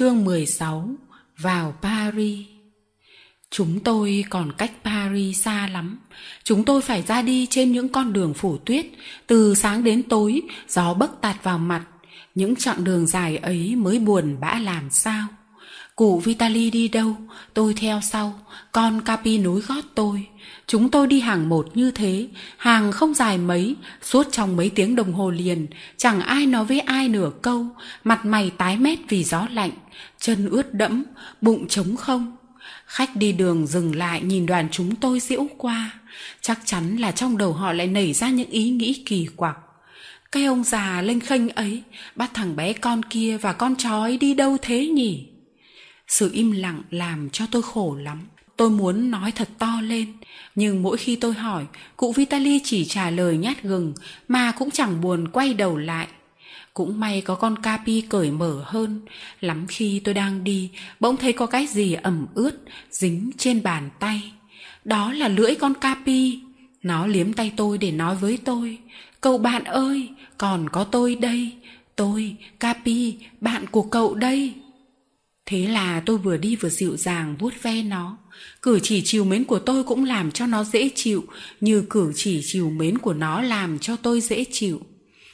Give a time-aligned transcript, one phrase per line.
[0.00, 0.88] Chương 16
[1.38, 2.46] Vào Paris
[3.50, 5.98] Chúng tôi còn cách Paris xa lắm.
[6.44, 8.86] Chúng tôi phải ra đi trên những con đường phủ tuyết,
[9.26, 11.84] từ sáng đến tối, gió bấc tạt vào mặt.
[12.34, 15.26] Những chặng đường dài ấy mới buồn bã làm sao.
[16.00, 17.16] Cụ Vitali đi đâu,
[17.54, 18.40] tôi theo sau,
[18.72, 20.26] con Capi nối gót tôi.
[20.66, 24.96] Chúng tôi đi hàng một như thế, hàng không dài mấy, suốt trong mấy tiếng
[24.96, 25.66] đồng hồ liền,
[25.96, 27.66] chẳng ai nói với ai nửa câu,
[28.04, 29.70] mặt mày tái mét vì gió lạnh,
[30.20, 31.04] chân ướt đẫm,
[31.40, 32.36] bụng trống không.
[32.86, 35.90] Khách đi đường dừng lại nhìn đoàn chúng tôi diễu qua,
[36.40, 39.56] chắc chắn là trong đầu họ lại nảy ra những ý nghĩ kỳ quặc.
[40.32, 41.82] Cái ông già lênh khênh ấy,
[42.16, 45.29] bắt thằng bé con kia và con chó ấy đi đâu thế nhỉ?
[46.10, 48.20] Sự im lặng làm cho tôi khổ lắm.
[48.56, 50.12] Tôi muốn nói thật to lên,
[50.54, 51.64] nhưng mỗi khi tôi hỏi,
[51.96, 53.94] cụ Vitali chỉ trả lời nhát gừng
[54.28, 56.08] mà cũng chẳng buồn quay đầu lại.
[56.74, 59.00] Cũng may có con Capi cởi mở hơn,
[59.40, 63.90] lắm khi tôi đang đi, bỗng thấy có cái gì ẩm ướt, dính trên bàn
[64.00, 64.32] tay.
[64.84, 66.40] Đó là lưỡi con Capi.
[66.82, 68.78] Nó liếm tay tôi để nói với tôi,
[69.20, 70.08] cậu bạn ơi,
[70.38, 71.52] còn có tôi đây,
[71.96, 74.54] tôi, Capi, bạn của cậu đây.
[75.50, 78.16] Thế là tôi vừa đi vừa dịu dàng vuốt ve nó.
[78.62, 81.24] Cử chỉ chiều mến của tôi cũng làm cho nó dễ chịu,
[81.60, 84.80] như cử chỉ chiều mến của nó làm cho tôi dễ chịu.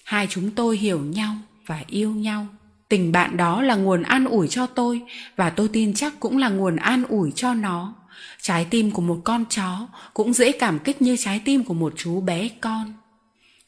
[0.05, 1.37] Hai chúng tôi hiểu nhau
[1.67, 2.47] và yêu nhau.
[2.89, 5.01] Tình bạn đó là nguồn an ủi cho tôi
[5.37, 7.95] và tôi tin chắc cũng là nguồn an ủi cho nó.
[8.43, 11.93] Trái tim của một con chó cũng dễ cảm kích như trái tim của một
[11.97, 12.93] chú bé con.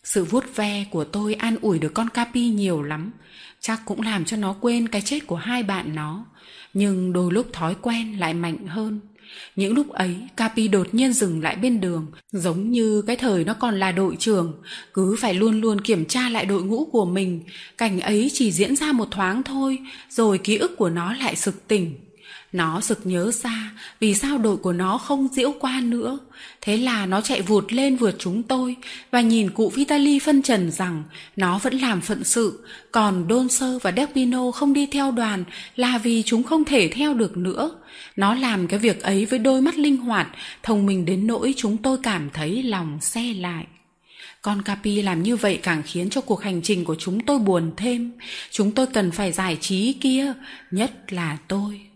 [0.05, 3.13] Sự vuốt ve của tôi an ủi được con Capi nhiều lắm,
[3.61, 6.27] chắc cũng làm cho nó quên cái chết của hai bạn nó.
[6.75, 9.01] Nhưng đôi lúc thói quen lại mạnh hơn.
[9.57, 13.55] Những lúc ấy capi đột nhiên dừng lại bên đường giống như cái thời nó
[13.55, 14.63] còn là đội trưởng.
[14.95, 17.43] Cứ phải luôn luôn kiểm tra lại đội ngũ của mình.
[17.78, 19.78] Cảnh ấy chỉ diễn ra một thoáng thôi
[20.11, 21.95] rồi ký ức của nó lại sực tỉnh
[22.53, 26.19] nó sực nhớ ra vì sao đội của nó không diễu qua nữa.
[26.60, 28.76] Thế là nó chạy vụt lên vượt chúng tôi
[29.10, 31.03] và nhìn cụ Vitali phân trần rằng
[31.36, 35.44] nó vẫn làm phận sự, còn Đôn Sơ và Delpino không đi theo đoàn
[35.76, 37.70] là vì chúng không thể theo được nữa.
[38.16, 40.28] Nó làm cái việc ấy với đôi mắt linh hoạt,
[40.62, 43.65] thông minh đến nỗi chúng tôi cảm thấy lòng xe lại.
[44.42, 47.72] Con Capi làm như vậy càng khiến cho cuộc hành trình của chúng tôi buồn
[47.76, 48.12] thêm.
[48.50, 50.32] Chúng tôi cần phải giải trí kia,
[50.70, 51.88] nhất là tôi.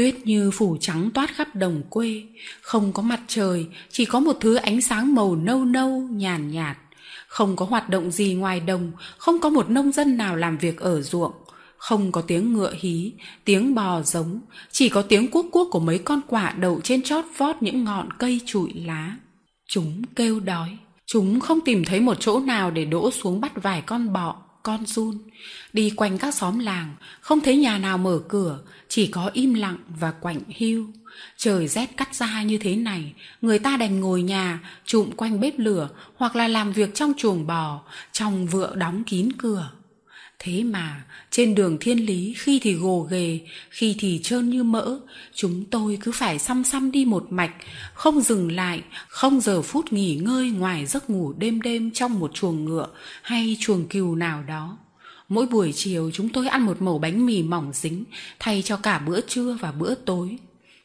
[0.00, 2.22] Tuyết như phủ trắng toát khắp đồng quê,
[2.60, 6.76] không có mặt trời, chỉ có một thứ ánh sáng màu nâu nâu, nhàn nhạt,
[7.26, 10.80] Không có hoạt động gì ngoài đồng, không có một nông dân nào làm việc
[10.80, 11.32] ở ruộng.
[11.76, 13.12] Không có tiếng ngựa hí,
[13.44, 14.40] tiếng bò giống,
[14.70, 18.08] chỉ có tiếng cuốc cuốc của mấy con quả đậu trên chót vót những ngọn
[18.18, 19.16] cây trụi lá.
[19.68, 23.82] Chúng kêu đói, chúng không tìm thấy một chỗ nào để đỗ xuống bắt vài
[23.86, 25.18] con bọ, con run.
[25.72, 29.78] Đi quanh các xóm làng, không thấy nhà nào mở cửa, chỉ có im lặng
[30.00, 30.86] và quạnh hiu.
[31.36, 35.58] Trời rét cắt da như thế này, người ta đành ngồi nhà, trụm quanh bếp
[35.58, 37.82] lửa hoặc là làm việc trong chuồng bò,
[38.12, 39.70] trong vựa đóng kín cửa.
[40.42, 43.38] Thế mà, trên đường thiên lý khi thì gồ ghề,
[43.70, 44.98] khi thì trơn như mỡ,
[45.34, 47.52] chúng tôi cứ phải xăm xăm đi một mạch,
[47.94, 52.34] không dừng lại, không giờ phút nghỉ ngơi ngoài giấc ngủ đêm đêm trong một
[52.34, 52.88] chuồng ngựa
[53.22, 54.78] hay chuồng cừu nào đó.
[55.28, 58.04] Mỗi buổi chiều chúng tôi ăn một mẩu bánh mì mỏng dính
[58.38, 60.36] thay cho cả bữa trưa và bữa tối.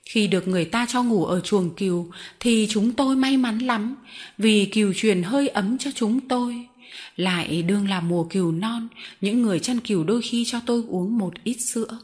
[0.05, 3.95] Khi được người ta cho ngủ ở chuồng cừu thì chúng tôi may mắn lắm
[4.37, 6.65] vì cừu truyền hơi ấm cho chúng tôi.
[7.15, 8.87] Lại đương là mùa cừu non,
[9.21, 11.99] những người chăn cừu đôi khi cho tôi uống một ít sữa.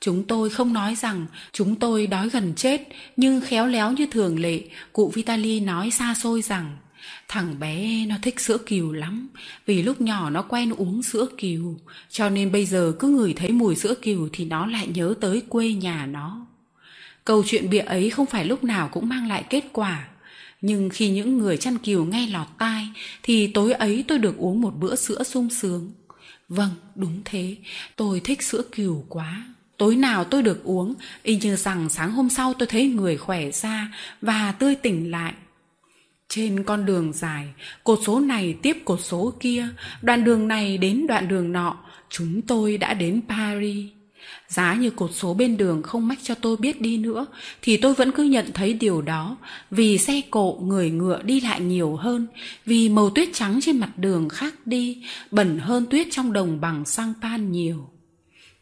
[0.00, 4.38] Chúng tôi không nói rằng chúng tôi đói gần chết, nhưng khéo léo như thường
[4.38, 4.60] lệ,
[4.92, 6.76] cụ Vitali nói xa xôi rằng
[7.28, 9.28] Thằng bé nó thích sữa cừu lắm
[9.66, 11.76] Vì lúc nhỏ nó quen uống sữa cừu
[12.10, 15.42] Cho nên bây giờ cứ ngửi thấy mùi sữa cừu Thì nó lại nhớ tới
[15.48, 16.46] quê nhà nó
[17.24, 20.08] Câu chuyện bịa ấy không phải lúc nào cũng mang lại kết quả
[20.60, 22.88] nhưng khi những người chăn cừu nghe lọt tai
[23.22, 25.92] Thì tối ấy tôi được uống một bữa sữa sung sướng.
[26.48, 27.56] Vâng, đúng thế.
[27.96, 29.44] Tôi thích sữa cừu quá.
[29.76, 33.50] Tối nào tôi được uống Y như rằng sáng hôm sau tôi thấy người khỏe
[33.50, 35.32] ra Và tươi tỉnh lại.
[36.28, 37.46] Trên con đường dài,
[37.84, 39.68] cột số này tiếp cột số kia,
[40.02, 41.76] đoạn đường này đến đoạn đường nọ,
[42.10, 43.97] chúng tôi đã đến Paris.
[44.48, 47.26] Giá như cột số bên đường không mách cho tôi biết đi nữa,
[47.62, 49.36] thì tôi vẫn cứ nhận thấy điều đó,
[49.70, 52.26] vì xe cộ người ngựa đi lại nhiều hơn,
[52.64, 56.84] vì màu tuyết trắng trên mặt đường khác đi, bẩn hơn tuyết trong đồng bằng
[56.84, 57.88] sang pan nhiều.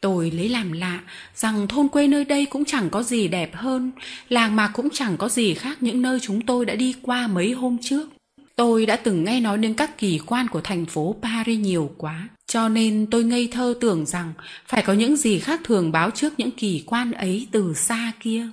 [0.01, 1.01] Tôi lấy làm lạ
[1.35, 3.93] rằng thôn quê nơi đây cũng chẳng có gì đẹp hơn,
[4.29, 7.53] làng mà cũng chẳng có gì khác những nơi chúng tôi đã đi qua mấy
[7.53, 8.09] hôm trước.
[8.57, 12.29] Tôi đã từng nghe nói đến các kỳ quan của thành phố Paris nhiều quá
[12.47, 14.33] cho nên tôi ngây thơ tưởng rằng
[14.67, 18.49] phải có những gì khác thường báo trước những kỳ quan ấy từ xa kia.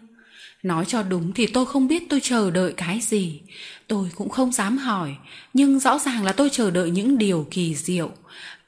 [0.63, 3.41] Nói cho đúng thì tôi không biết tôi chờ đợi cái gì.
[3.87, 5.15] Tôi cũng không dám hỏi,
[5.53, 8.11] nhưng rõ ràng là tôi chờ đợi những điều kỳ diệu.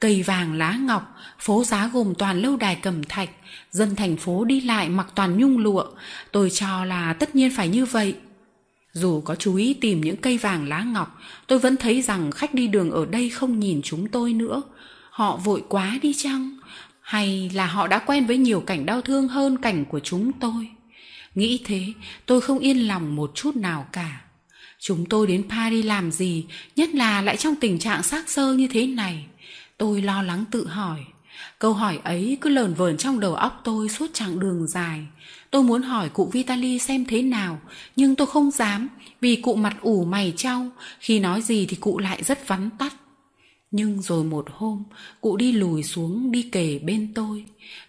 [0.00, 3.30] Cây vàng lá ngọc, phố giá gồm toàn lâu đài cẩm thạch,
[3.70, 5.84] dân thành phố đi lại mặc toàn nhung lụa.
[6.32, 8.14] Tôi cho là tất nhiên phải như vậy.
[8.92, 12.54] Dù có chú ý tìm những cây vàng lá ngọc, tôi vẫn thấy rằng khách
[12.54, 14.62] đi đường ở đây không nhìn chúng tôi nữa
[15.16, 16.56] họ vội quá đi chăng?
[17.00, 20.68] Hay là họ đã quen với nhiều cảnh đau thương hơn cảnh của chúng tôi?
[21.34, 21.84] Nghĩ thế,
[22.26, 24.20] tôi không yên lòng một chút nào cả.
[24.78, 26.44] Chúng tôi đến paris làm gì,
[26.76, 29.26] nhất là lại trong tình trạng xác sơ như thế này?
[29.78, 30.98] Tôi lo lắng tự hỏi.
[31.58, 35.06] Câu hỏi ấy cứ lờn vờn trong đầu óc tôi suốt chặng đường dài.
[35.50, 37.60] Tôi muốn hỏi cụ vitali xem thế nào,
[37.96, 38.88] nhưng tôi không dám
[39.20, 40.66] vì cụ mặt ủ mày trao
[41.00, 42.94] khi nói gì thì cụ lại rất vắn tắt
[43.76, 44.82] nhưng rồi một hôm,
[45.20, 47.44] cụ đi lùi xuống đi kề bên tôi.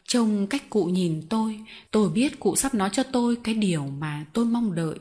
[0.08, 1.60] Trông cách cụ nhìn tôi
[1.92, 4.96] tôi biết cụ sắp nói cho tôi cái điều mà tôi mong đợi.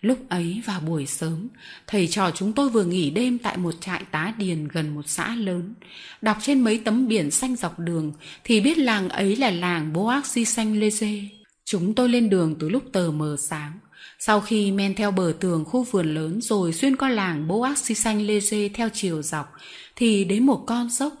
[0.00, 1.48] Lúc ấy vào buổi sớm,
[1.86, 5.36] thầy trò chúng tôi vừa nghỉ đêm tại một trại tá điền gần một xã
[5.36, 5.74] lớn.
[6.22, 8.12] Đọc trên mấy tấm biển xanh dọc đường
[8.44, 11.28] thì biết làng ấy là làng boaxi xanh lê dê
[11.64, 13.78] chúng tôi lên đường từ lúc tờ mờ sáng.
[14.18, 18.26] Sau khi men theo bờ tường khu vườn lớn rồi xuyên qua làng boaxi xanh
[18.26, 19.52] lê dê theo chiều dọc
[19.96, 21.12] thì đến một con dốc.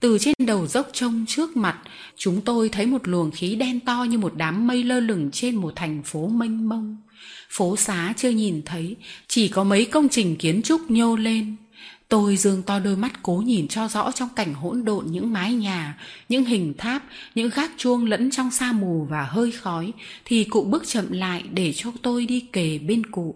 [0.00, 1.78] Từ trên đầu dốc trông trước mặt,
[2.16, 5.56] chúng tôi thấy một luồng khí đen to như một đám mây lơ lửng trên
[5.56, 6.96] một thành phố mênh mông.
[7.50, 8.96] Phố xá chưa nhìn thấy,
[9.28, 11.56] chỉ có mấy công trình kiến trúc nhô lên.
[12.08, 15.54] Tôi dương to đôi mắt cố nhìn cho rõ trong cảnh hỗn độn những mái
[15.54, 15.98] nhà,
[16.28, 17.04] những hình tháp,
[17.34, 19.92] những gác chuông lẫn trong sa mù và hơi khói,
[20.24, 23.34] thì cụ bước chậm lại để cho tôi đi kề bên cụ.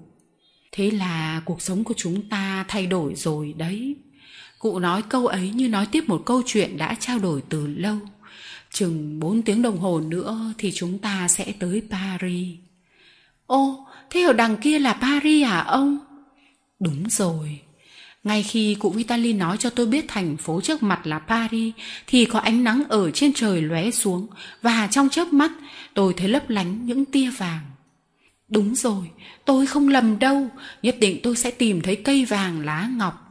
[0.72, 3.96] Thế là cuộc sống của chúng ta thay đổi rồi đấy
[4.64, 7.96] cụ nói câu ấy như nói tiếp một câu chuyện đã trao đổi từ lâu.
[8.72, 12.48] Chừng bốn tiếng đồng hồ nữa thì chúng ta sẽ tới paris.
[13.46, 15.98] Ô thế ở đằng kia là paris à ông?
[16.80, 17.60] Đúng rồi.
[18.24, 21.74] Ngay khi cụ Vitali nói cho tôi biết thành phố trước mặt là Paris
[22.06, 24.26] thì có ánh nắng ở trên trời lóe xuống
[24.62, 25.52] và trong chớp mắt
[25.94, 27.60] tôi thấy lấp lánh những tia vàng.
[28.48, 29.10] Đúng rồi,
[29.44, 30.48] tôi không lầm đâu,
[30.82, 33.23] nhất định tôi sẽ tìm thấy cây vàng lá ngọc.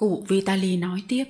[0.00, 1.24] Cụ Vitali nói tiếp,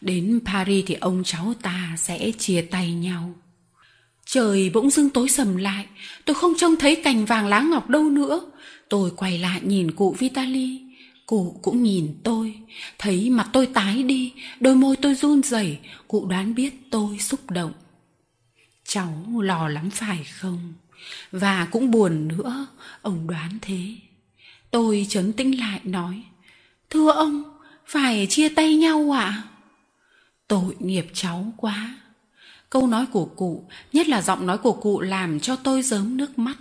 [0.00, 3.34] đến Paris thì ông cháu ta sẽ chia tay nhau.
[4.26, 5.86] Trời bỗng dưng tối sầm lại,
[6.24, 8.50] tôi không trông thấy cành vàng lá ngọc đâu nữa.
[8.88, 10.80] Tôi quay lại nhìn cụ Vitali.
[11.26, 12.54] Cụ cũng nhìn tôi,
[12.98, 15.78] thấy mặt tôi tái đi, đôi môi tôi run rẩy,
[16.08, 17.72] cụ đoán biết tôi xúc động.
[18.84, 20.74] Cháu lo lắm phải không?
[21.30, 22.66] Và cũng buồn nữa,
[23.02, 23.94] ông đoán thế.
[24.70, 26.22] Tôi chấn tĩnh lại nói,
[26.90, 27.55] Thưa ông,
[27.86, 29.24] phải chia tay nhau ạ.
[29.24, 29.42] À?
[30.48, 31.94] tội nghiệp cháu quá.
[32.70, 36.38] Câu nói của cụ, nhất là giọng nói của cụ làm cho tôi rớm nước
[36.38, 36.56] mắt.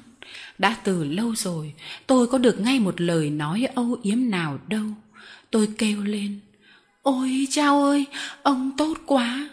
[0.57, 1.73] Đã từ lâu rồi,
[2.07, 4.85] tôi có được ngay một lời nói âu yếm nào đâu.
[5.51, 6.39] Tôi kêu lên,
[7.01, 8.05] ôi chao ơi,
[8.43, 9.49] ông tốt quá.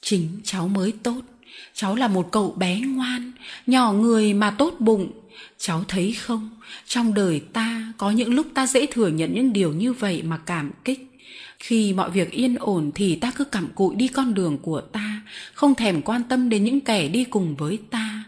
[0.00, 1.20] Chính cháu mới tốt.
[1.74, 3.32] Cháu là một cậu bé ngoan,
[3.66, 5.10] nhỏ người mà tốt bụng
[5.58, 6.50] cháu thấy không?
[6.86, 10.36] Trong đời ta có những lúc ta dễ thừa nhận những điều như vậy mà
[10.36, 11.10] cảm kích.
[11.58, 15.20] Khi mọi việc yên ổn thì ta cứ cặm cụi đi con đường của ta,
[15.54, 18.24] không thèm quan tâm đến những kẻ đi cùng với ta.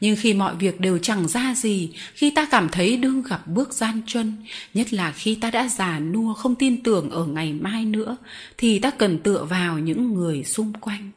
[0.00, 3.72] Nhưng khi mọi việc đều chẳng ra gì, khi ta cảm thấy đương gặp bước
[3.72, 4.32] gian chân
[4.74, 8.16] nhất là khi ta đã già nua không tin tưởng ở ngày mai nữa,
[8.58, 11.10] thì ta cần tựa vào những người xung quanh.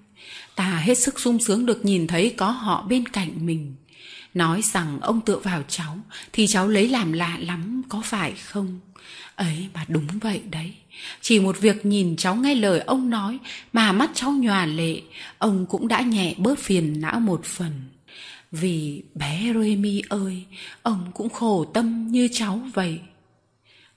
[0.55, 3.75] Ta hết sức sung sướng được nhìn thấy có họ bên cạnh mình
[4.33, 5.97] nói rằng ông tựa vào cháu,
[6.33, 8.79] thì cháu lấy làm lạ lắm, có phải không?
[9.35, 10.73] Ấy mà đúng vậy đấy.
[11.21, 13.39] Chỉ một việc nhìn cháu nghe lời ông nói
[13.73, 15.01] mà mắt cháu nhòa lệ,
[15.37, 17.71] ông cũng đã nhẹ bớt phiền não một phần.
[18.51, 20.43] Vì bé Remy ơi,
[20.81, 22.99] ông cũng khổ tâm như cháu vậy.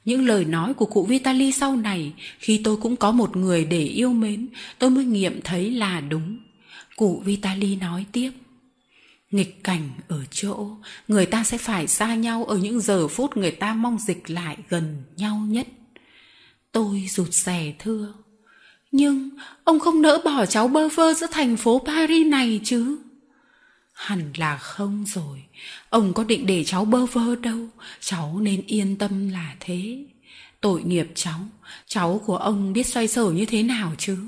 [0.05, 3.83] Những lời nói của cụ Vitali sau này, khi tôi cũng có một người để
[3.83, 6.39] yêu mến, tôi mới nghiệm thấy là đúng.
[6.97, 8.31] Cụ Vitali nói tiếp
[9.31, 10.71] nghịch cảnh ở chỗ,
[11.09, 14.57] người ta sẽ phải xa nhau ở những giờ phút người ta mong dịch lại
[14.69, 15.67] gần nhau nhất.
[16.73, 18.13] Tôi rụt rè thưa,
[18.93, 19.31] nhưng
[19.65, 22.99] ông không nỡ bỏ cháu bơ vơ giữa thành phố paris này chứ?
[23.97, 25.45] Hẳn là không rồi.
[25.91, 27.69] Ông có định để cháu bơ vơ đâu.
[28.01, 30.05] Cháu nên yên tâm là thế.
[30.61, 31.41] Tội nghiệp cháu.
[31.87, 34.19] Cháu của ông biết xoay sở như thế nào chứ?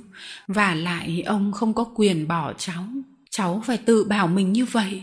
[0.46, 2.84] Và lại ông không có quyền bỏ cháu
[3.38, 5.02] cháu phải tự bảo mình như vậy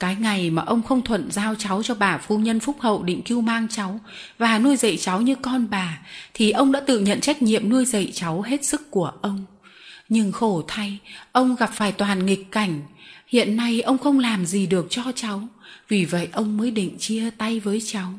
[0.00, 3.22] cái ngày mà ông không thuận giao cháu cho bà phu nhân phúc hậu định
[3.22, 4.00] cưu mang cháu
[4.38, 5.98] và nuôi dạy cháu như con bà
[6.34, 9.44] thì ông đã tự nhận trách nhiệm nuôi dạy cháu hết sức của ông
[10.08, 10.98] Nhưng khổ thay,
[11.32, 12.80] ông gặp phải toàn nghịch cảnh.
[13.26, 15.48] Hiện nay ông không làm gì được cho cháu,
[15.88, 18.12] vì vậy ông mới định chia tay với cháu.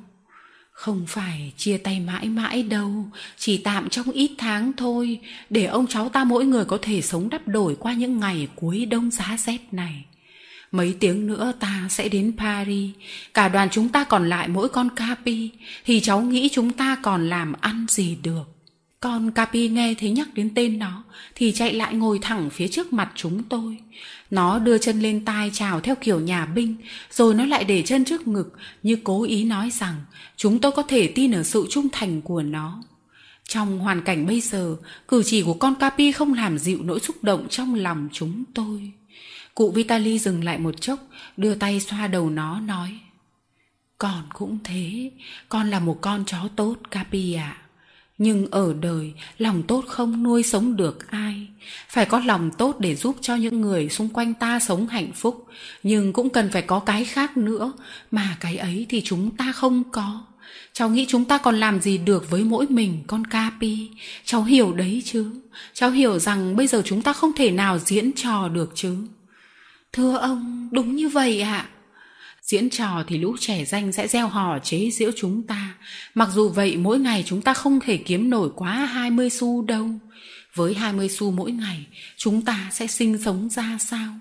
[0.75, 3.05] Không phải chia tay mãi mãi đâu,
[3.37, 7.29] chỉ tạm trong ít tháng thôi, để ông cháu ta mỗi người có thể sống
[7.29, 10.05] đắp đổi qua những ngày cuối đông giá rét này.
[10.71, 12.91] Mấy tiếng nữa ta sẽ đến Paris,
[13.33, 15.49] cả đoàn chúng ta còn lại mỗi con Capi,
[15.85, 18.54] thì cháu nghĩ chúng ta còn làm ăn gì được.
[19.05, 21.03] Con Capi nghe thấy nhắc đến tên nó,
[21.35, 23.77] thì chạy lại ngồi thẳng phía trước mặt chúng tôi.
[24.31, 26.75] Nó đưa chân lên tai chào theo kiểu nhà binh,
[27.11, 29.95] rồi nó lại để chân trước ngực, như cố ý nói rằng
[30.37, 32.83] chúng tôi có thể tin ở sự trung thành của nó.
[33.47, 34.75] Trong hoàn cảnh bây giờ,
[35.07, 38.91] cử chỉ của con Capi không làm dịu nỗi xúc động trong lòng chúng tôi.
[39.55, 40.99] Cụ Vitali dừng lại một chốc,
[41.37, 42.99] đưa tay xoa đầu nó nói
[43.97, 45.11] Con cũng thế,
[45.49, 47.57] con là một con chó tốt Capi ạ.
[47.61, 47.64] À.
[48.17, 51.47] Nhưng ở đời, lòng tốt không nuôi sống được ai.
[51.89, 55.45] Phải có lòng tốt để giúp cho những người xung quanh ta sống hạnh phúc.
[55.83, 57.73] Nhưng cũng cần phải có cái khác nữa,
[58.11, 60.25] mà cái ấy thì chúng ta không có.
[60.73, 63.89] Cháu nghĩ chúng ta còn làm gì được với mỗi mình con Capi.
[64.25, 65.31] Cháu hiểu đấy chứ.
[65.73, 68.95] Cháu hiểu rằng bây giờ chúng ta không thể nào diễn trò được chứ.
[69.93, 71.67] Thưa ông, đúng như vậy ạ.
[71.69, 71.74] À.
[72.45, 75.73] Diễn trò thì lũ trẻ danh sẽ gieo hò chế giễu chúng ta.
[76.13, 79.89] Mặc dù vậy mỗi ngày chúng ta không thể kiếm nổi quá 20 xu đâu.
[80.53, 81.85] Với 20 xu mỗi ngày,
[82.17, 84.13] chúng ta sẽ sinh sống ra sao?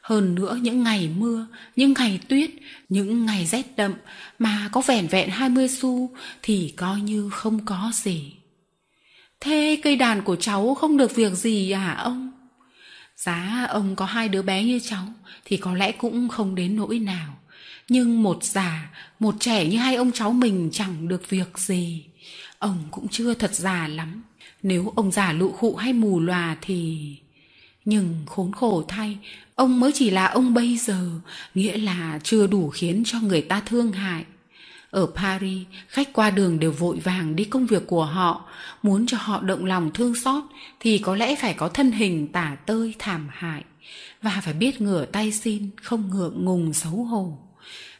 [0.00, 2.50] Hơn nữa những ngày mưa, những ngày tuyết,
[2.88, 3.92] những ngày rét đậm
[4.38, 6.10] mà có vẻn vẹn 20 xu
[6.42, 8.32] thì coi như không có gì.
[9.40, 12.32] Thế cây đàn của cháu không được việc gì à ông?
[13.16, 15.06] Giá ông có hai đứa bé như cháu
[15.44, 17.36] thì có lẽ cũng không đến nỗi nào.
[17.88, 22.04] Nhưng một già, một trẻ như hai ông cháu mình chẳng được việc gì.
[22.58, 24.22] Ông cũng chưa thật già lắm.
[24.62, 27.16] Nếu ông già lụ khụ hay mù lòa thì...
[27.84, 29.18] Nhưng khốn khổ thay,
[29.54, 31.10] ông mới chỉ là ông bây giờ,
[31.54, 34.24] nghĩa là chưa đủ khiến cho người ta thương hại.
[34.90, 38.48] Ở Paris, khách qua đường đều vội vàng đi công việc của họ,
[38.82, 40.44] muốn cho họ động lòng thương xót
[40.80, 43.64] thì có lẽ phải có thân hình tả tơi thảm hại
[44.22, 47.38] và phải biết ngửa tay xin, không ngượng ngùng xấu hổ.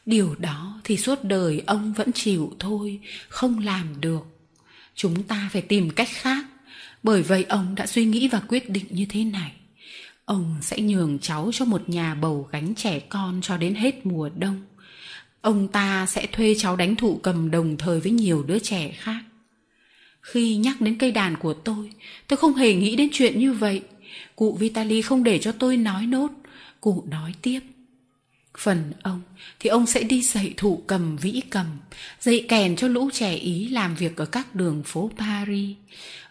[0.07, 2.99] Điều đó thì suốt đời ông vẫn chịu thôi,
[3.29, 4.25] không làm được.
[4.95, 6.45] Chúng ta phải tìm cách khác,
[7.03, 9.51] bởi vậy ông đã suy nghĩ và quyết định như thế này.
[10.25, 14.29] Ông sẽ nhường cháu cho một nhà bầu gánh trẻ con cho đến hết mùa
[14.29, 14.61] đông.
[15.41, 19.21] Ông ta sẽ thuê cháu đánh thụ cầm đồng thời với nhiều đứa trẻ khác.
[20.21, 21.91] Khi nhắc đến cây đàn của tôi
[22.27, 23.81] tôi không hề nghĩ đến chuyện như vậy.
[24.35, 26.29] Cụ vitali không để cho tôi nói nốt.
[26.81, 27.59] Cụ nói tiếp
[28.57, 29.21] phần ông
[29.59, 31.65] thì ông sẽ đi dạy thụ cầm vĩ cầm
[32.19, 35.77] dạy kèn cho lũ trẻ ý làm việc ở các đường phố paris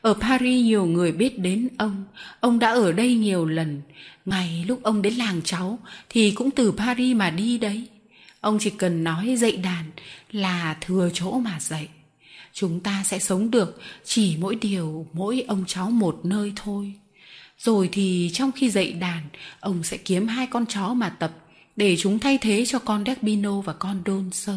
[0.00, 2.04] ở paris nhiều người biết đến ông
[2.40, 3.82] ông đã ở đây nhiều lần
[4.24, 5.78] ngày lúc ông đến làng cháu
[6.08, 7.86] thì cũng từ paris mà đi đấy
[8.46, 9.84] Ông chỉ cần nói dạy đàn
[10.32, 11.88] là thừa chỗ mà dạy.
[12.52, 16.92] Chúng ta sẽ sống được chỉ mỗi điều mỗi ông cháu một nơi thôi.
[17.58, 19.22] Rồi thì trong khi dạy đàn,
[19.60, 21.32] ông sẽ kiếm hai con chó mà tập
[21.76, 24.56] để chúng thay thế cho con Derbino và con Donser.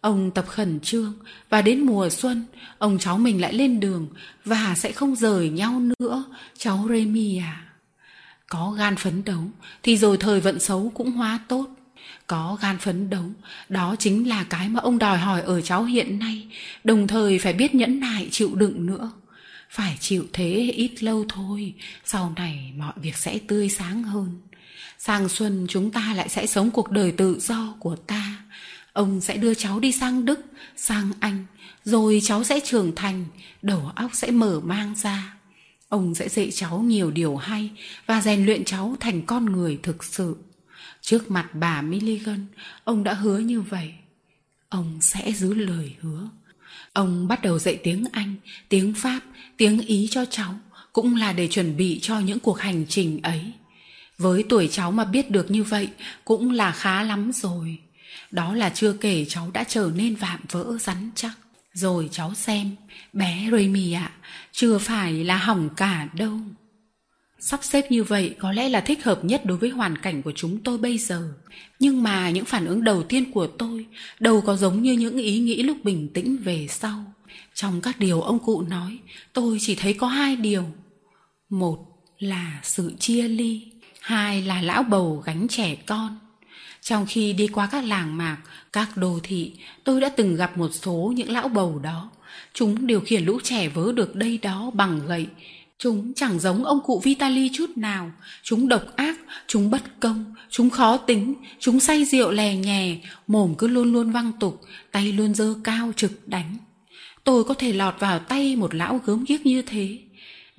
[0.00, 1.14] Ông tập khẩn trương
[1.50, 2.44] và đến mùa xuân,
[2.78, 4.08] ông cháu mình lại lên đường
[4.44, 6.24] và sẽ không rời nhau nữa,
[6.58, 7.64] cháu Remy à.
[8.48, 9.42] Có gan phấn đấu
[9.82, 11.66] thì rồi thời vận xấu cũng hóa tốt
[12.26, 13.24] có gan phấn đấu
[13.68, 16.46] đó chính là cái mà ông đòi hỏi ở cháu hiện nay
[16.84, 19.12] đồng thời phải biết nhẫn nại chịu đựng nữa
[19.70, 21.74] phải chịu thế ít lâu thôi
[22.04, 24.40] sau này mọi việc sẽ tươi sáng hơn
[24.98, 28.36] sang xuân chúng ta lại sẽ sống cuộc đời tự do của ta
[28.92, 30.40] ông sẽ đưa cháu đi sang đức
[30.76, 31.46] sang anh
[31.84, 33.24] rồi cháu sẽ trưởng thành
[33.62, 35.36] đầu óc sẽ mở mang ra
[35.88, 37.70] ông sẽ dạy cháu nhiều điều hay
[38.06, 40.36] và rèn luyện cháu thành con người thực sự
[41.04, 42.46] Trước mặt bà Milligan,
[42.84, 43.92] ông đã hứa như vậy.
[44.68, 46.28] Ông sẽ giữ lời hứa.
[46.92, 48.34] Ông bắt đầu dạy tiếng Anh,
[48.68, 49.20] tiếng Pháp,
[49.56, 50.54] tiếng Ý cho cháu,
[50.92, 53.52] cũng là để chuẩn bị cho những cuộc hành trình ấy.
[54.18, 55.88] Với tuổi cháu mà biết được như vậy
[56.24, 57.78] cũng là khá lắm rồi.
[58.30, 61.32] Đó là chưa kể cháu đã trở nên vạm vỡ rắn chắc.
[61.72, 62.70] Rồi cháu xem,
[63.12, 64.16] bé Remy ạ, à,
[64.52, 66.38] chưa phải là hỏng cả đâu.
[67.38, 70.32] Sắp xếp như vậy có lẽ là thích hợp nhất đối với hoàn cảnh của
[70.32, 71.32] chúng tôi bây giờ.
[71.78, 73.86] Nhưng mà những phản ứng đầu tiên của tôi
[74.20, 77.04] đâu có giống như những ý nghĩ lúc bình tĩnh về sau.
[77.54, 78.98] Trong các điều ông cụ nói,
[79.32, 80.64] tôi chỉ thấy có hai điều.
[81.48, 81.78] Một
[82.18, 83.72] là sự chia ly,
[84.04, 86.18] hai là lão bầu gánh trẻ con.
[86.80, 88.38] Trong khi đi qua các làng mạc,
[88.72, 89.52] các đô thị,
[89.84, 92.10] tôi đã từng gặp một số những lão bầu đó.
[92.52, 95.26] Chúng điều khiển lũ trẻ vớ được đây đó bằng gậy,
[95.78, 98.12] Chúng chẳng giống ông cụ Vitali chút nào.
[98.42, 102.96] Chúng độc ác, chúng bất công, chúng khó tính, chúng say rượu lè nhè,
[103.26, 104.60] mồm cứ luôn luôn văng tục,
[104.92, 106.56] tay luôn dơ cao trực đánh.
[107.24, 109.98] Tôi có thể lọt vào tay một lão gớm ghiếc như thế.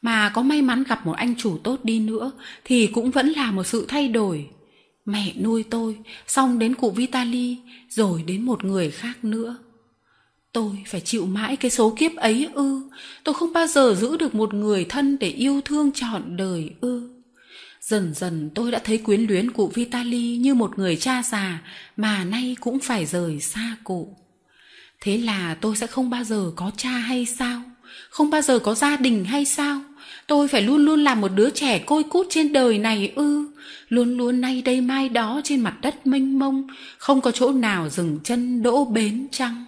[0.05, 2.31] Mà có may mắn gặp một anh chủ tốt đi nữa
[2.65, 4.49] thì cũng vẫn là một sự thay đổi.
[5.05, 5.97] Mẹ nuôi tôi,
[6.27, 7.57] xong đến cụ Vitali,
[7.89, 9.57] rồi đến một người khác nữa.
[10.51, 12.81] Tôi phải chịu mãi cái số kiếp ấy ư
[13.23, 17.09] Tôi không bao giờ giữ được một người thân để yêu thương trọn đời ư
[17.81, 21.61] Dần dần tôi đã thấy quyến luyến cụ Vitali như một người cha già
[21.97, 24.17] mà nay cũng phải rời xa cụ.
[25.01, 27.61] Thế là tôi sẽ không bao giờ có cha hay sao?
[28.09, 29.81] Không bao giờ có gia đình hay sao?
[30.27, 33.45] Tôi phải luôn luôn làm một đứa trẻ côi cút trên đời này ư?
[33.89, 37.89] Luôn luôn nay đây mai đó trên mặt đất mênh mông, không có chỗ nào
[37.89, 39.65] dừng chân đỗ bến chăng?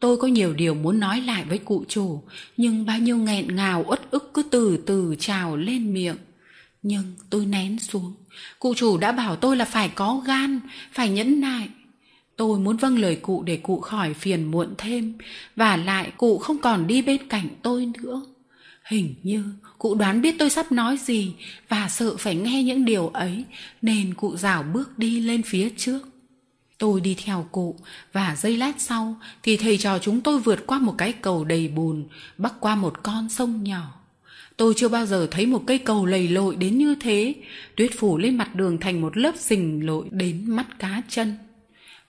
[0.00, 2.22] Tôi có nhiều điều muốn nói lại với cụ chủ,
[2.56, 6.16] nhưng bao nhiêu nghẹn ngào uất ức cứ từ từ trào lên miệng.
[6.82, 8.14] Nhưng tôi nén xuống.
[8.58, 10.60] Cụ chủ đã bảo tôi là phải có gan,
[10.92, 11.68] phải nhẫn nại.
[12.36, 15.14] Tôi muốn vâng lời cụ để cụ khỏi phiền muộn thêm,
[15.56, 18.22] và lại cụ không còn đi bên cạnh tôi nữa.
[18.90, 19.44] Hình như
[19.78, 21.34] cụ đoán biết tôi sắp nói gì
[21.68, 23.44] và sợ phải nghe những điều ấy,
[23.82, 26.08] nên cụ rảo bước đi lên phía trước.
[26.78, 27.76] Tôi đi theo cụ
[28.12, 31.68] và giây lát sau thì thầy trò chúng tôi vượt qua một cái cầu đầy
[31.68, 33.92] bùn, bắc qua một con sông nhỏ.
[34.56, 37.34] Tôi chưa bao giờ thấy một cây cầu lầy lội đến như thế,
[37.76, 41.34] tuyết phủ lên mặt đường thành một lớp rình lội đến mắt cá chân.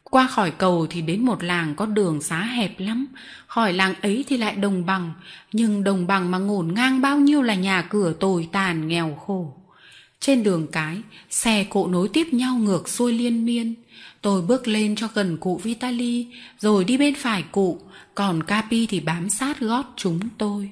[0.04, 3.08] Qua khỏi cầu thì đến một làng có đường xá hẹp lắm,
[3.52, 5.14] hỏi làng ấy thì lại đồng bằng,
[5.54, 9.54] nhưng đồng bằng mà ngổn ngang bao nhiêu là nhà cửa tồi tàn nghèo khổ.
[10.20, 10.98] Trên đường cái,
[11.30, 13.76] xe cộ nối tiếp nhau ngược xuôi liên miên.
[14.22, 16.28] Tôi bước lên cho gần cụ Vitali,
[16.60, 17.80] rồi đi bên phải cụ,
[18.16, 20.70] còn Capi thì bám sát gót chúng tôi.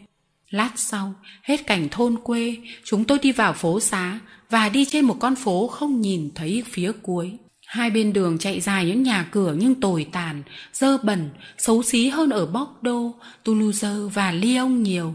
[0.49, 1.13] Lát sau,
[1.43, 5.35] hết cảnh thôn quê, chúng tôi đi vào phố xá và đi trên một con
[5.35, 7.37] phố không nhìn thấy phía cuối.
[7.69, 12.07] Hai bên đường chạy dài những nhà cửa nhưng tồi tàn, dơ bẩn, xấu xí
[12.07, 15.13] hơn ở Bordeaux, Toulouse và Lyon nhiều.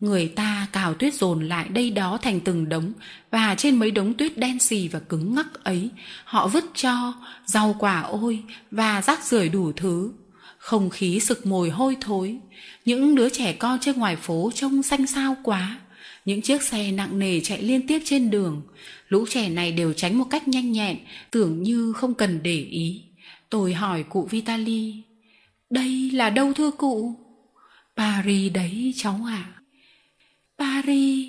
[0.00, 2.92] Người ta cào tuyết dồn lại đây đó thành từng đống
[3.30, 5.90] và trên mấy đống tuyết đen xì và cứng ngắc ấy
[6.24, 7.14] họ vứt cho
[7.46, 10.10] rau quả ôi và rác rưởi đủ thứ.
[10.58, 12.38] Không khí sực mùi hôi thối.
[12.84, 15.78] Những đứa trẻ con trên ngoài phố trông xanh xao quá.
[16.24, 18.62] Những chiếc xe nặng nề chạy liên tiếp trên đường.
[19.08, 20.96] Lũ trẻ này đều tránh một cách nhanh nhẹn,
[21.30, 23.02] tưởng như không cần để ý.
[23.50, 25.02] Tôi hỏi cụ Vitali,
[25.70, 27.14] đây là đâu thưa cụ?
[27.96, 29.44] Paris đấy cháu ạ.
[29.46, 29.60] À.
[30.58, 31.26] Paris,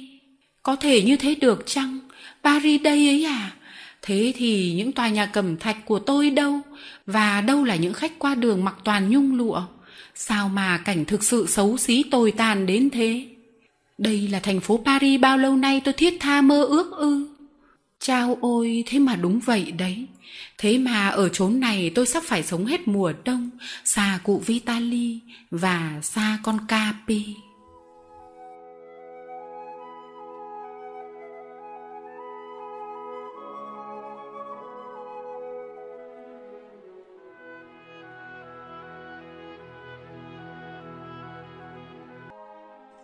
[0.64, 2.00] có thể như thế được chăng?
[2.44, 3.56] Paris đây ấy à?
[4.02, 6.60] Thế thì những tòa nhà cẩm thạch của tôi đâu?
[7.06, 9.62] Và đâu là những khách qua đường mặc toàn nhung lụa?
[10.16, 13.26] Sao mà cảnh thực sự xấu xí tồi tàn đến thế?
[13.98, 17.37] Đây là thành phố Paris bao lâu nay tôi thiết tha mơ ước ư?
[18.00, 20.08] Chao ôi, thế mà đúng vậy đấy.
[20.58, 23.50] Thế mà ở chốn này tôi sắp phải sống hết mùa đông,
[23.86, 25.20] xa cụ Vitali
[25.52, 27.26] và xa con Capi.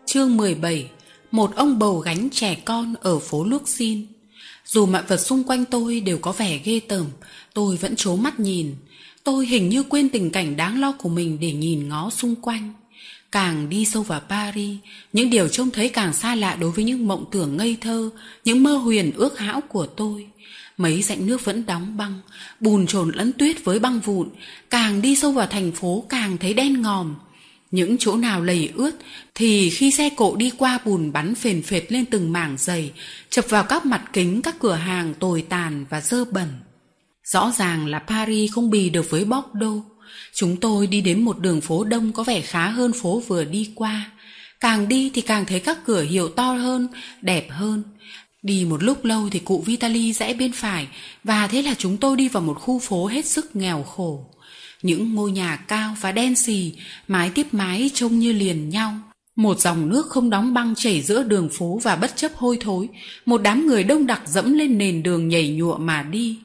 [0.05, 0.91] Chương 17
[1.31, 4.12] Một ông bầu gánh trẻ con ở phố Luxin
[4.65, 7.05] dù mọi vật xung quanh tôi đều có vẻ ghê tởm,
[7.53, 8.75] Tôi vẫn trố mắt nhìn.
[9.23, 12.73] Tôi hình như quên tình cảnh đáng lo của mình để nhìn ngó xung quanh.
[13.31, 14.77] Càng đi sâu vào Paris,
[15.13, 18.09] Những điều trông thấy càng xa lạ đối với những mộng tưởng ngây thơ,
[18.45, 20.27] Những mơ huyền ước hão của tôi.
[20.77, 22.19] Mấy rãnh nước vẫn đóng băng,
[22.59, 24.29] Bùn trồn lẫn tuyết với băng vụn.
[24.69, 27.15] Càng đi sâu vào thành phố, càng thấy đen ngòm
[27.73, 28.91] những chỗ nào lầy ướt
[29.35, 32.91] thì khi xe cộ đi qua bùn bắn phền phệt lên từng mảng dày,
[33.29, 36.47] chập vào các mặt kính các cửa hàng tồi tàn và dơ bẩn.
[37.23, 39.83] Rõ ràng là Paris không bì được với Bordeaux.
[40.33, 43.71] Chúng tôi đi đến một đường phố đông có vẻ khá hơn phố vừa đi
[43.75, 44.11] qua.
[44.59, 46.87] Càng đi thì càng thấy các cửa hiệu to hơn,
[47.21, 47.83] đẹp hơn.
[48.43, 50.87] Đi một lúc lâu thì cụ Vitali rẽ bên phải
[51.23, 54.25] và thế là chúng tôi đi vào một khu phố hết sức nghèo khổ.
[54.83, 56.73] Những ngôi nhà cao và đen xì,
[57.07, 58.93] mái tiếp mái trông như liền nhau.
[59.35, 62.89] Một dòng nước không đóng băng chảy giữa đường phố và bất chấp hôi thối,
[63.25, 66.39] một đám người đông đặc dẫm lên nền đường nhảy nhụa mà đi.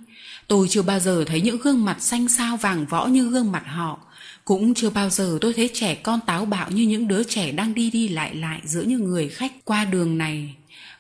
[0.49, 3.63] Tôi chưa bao giờ thấy những gương mặt xanh xao vàng võ như gương mặt
[3.67, 3.99] họ.
[4.45, 7.75] Cũng chưa bao giờ tôi thấy trẻ con táo bạo như những đứa trẻ đang
[7.75, 10.55] đi đi lại lại giữa những người khách qua đường này.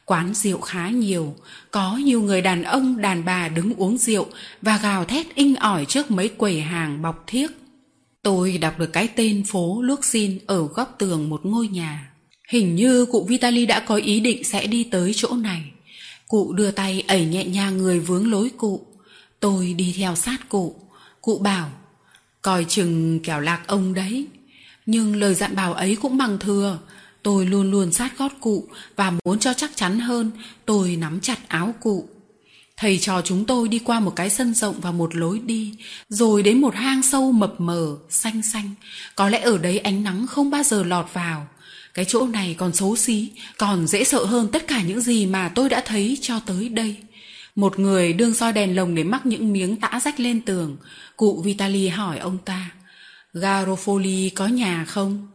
[0.09, 1.35] Quán rượu khá nhiều,
[1.71, 4.27] có nhiều người đàn ông, đàn bà đứng uống rượu
[4.62, 7.51] và gào thét inh ỏi trước mấy quầy hàng bọc thiếc.
[8.23, 12.11] Tôi đọc được cái tên phố Luxin ở góc tường một ngôi nhà.
[12.49, 15.62] Hình như cụ Vitali đã có ý định sẽ đi tới chỗ này.
[16.29, 18.87] Cụ đưa tay ẩy nhẹ nhàng người vướng lối cụ.
[19.40, 20.77] Tôi đi theo sát cụ.
[21.21, 21.71] Cụ bảo,
[22.42, 24.27] coi chừng kẻo lạc ông đấy.
[24.87, 26.79] Nhưng lời dặn bảo ấy cũng bằng thừa.
[27.22, 30.31] Tôi luôn luôn sát gót cụ và muốn cho chắc chắn hơn,
[30.64, 32.09] tôi nắm chặt áo cụ.
[32.76, 35.74] Thầy trò chúng tôi đi qua một cái sân rộng và một lối đi,
[36.09, 38.70] rồi đến một hang sâu mập mờ, xanh xanh.
[39.16, 41.48] Có lẽ ở đấy ánh nắng không bao giờ lọt vào.
[41.94, 45.48] Cái chỗ này còn xấu xí, còn dễ sợ hơn tất cả những gì mà
[45.54, 46.96] tôi đã thấy cho tới đây.
[47.54, 50.76] Một người đương soi đèn lồng để mắc những miếng tã rách lên tường.
[51.16, 52.70] Cụ Vitali hỏi ông ta,
[53.35, 55.28] Garofoli có nhà không?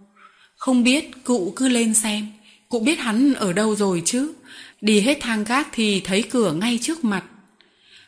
[0.64, 2.28] Không biết, cụ cứ lên xem.
[2.70, 4.34] Cụ biết hắn ở đâu rồi chứ?
[4.82, 7.24] Đi hết thang gác thì thấy cửa ngay trước mặt.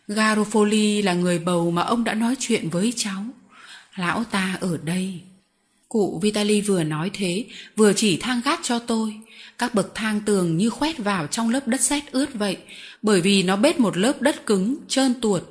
[0.07, 3.25] Garofoli là người bầu mà ông đã nói chuyện với cháu.
[3.95, 5.21] Lão ta ở đây.
[5.89, 9.13] Cụ Vitali vừa nói thế, vừa chỉ thang gác cho tôi.
[9.57, 12.57] Các bậc thang tường như khoét vào trong lớp đất sét ướt vậy,
[13.01, 15.43] bởi vì nó bết một lớp đất cứng, trơn tuột.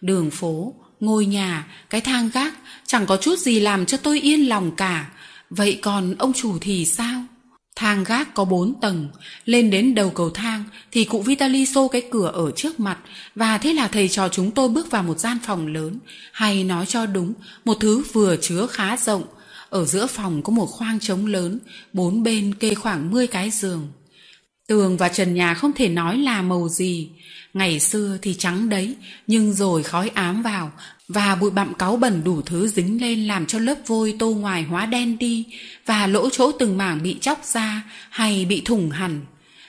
[0.00, 2.54] Đường phố, ngôi nhà, cái thang gác,
[2.86, 5.10] chẳng có chút gì làm cho tôi yên lòng cả.
[5.50, 7.22] Vậy còn ông chủ thì sao?
[7.76, 9.08] Thang gác có bốn tầng,
[9.44, 12.98] lên đến đầu cầu thang thì cụ Vitali xô cái cửa ở trước mặt
[13.34, 15.98] và thế là thầy trò chúng tôi bước vào một gian phòng lớn,
[16.32, 17.32] hay nói cho đúng,
[17.64, 19.24] một thứ vừa chứa khá rộng.
[19.70, 21.58] Ở giữa phòng có một khoang trống lớn,
[21.92, 23.88] bốn bên kê khoảng 10 cái giường.
[24.68, 27.08] Tường và trần nhà không thể nói là màu gì.
[27.54, 30.72] Ngày xưa thì trắng đấy, nhưng rồi khói ám vào
[31.08, 34.62] và bụi bặm cáu bẩn đủ thứ dính lên làm cho lớp vôi tô ngoài
[34.62, 35.46] hóa đen đi
[35.86, 39.20] và lỗ chỗ từng mảng bị chóc ra hay bị thủng hẳn.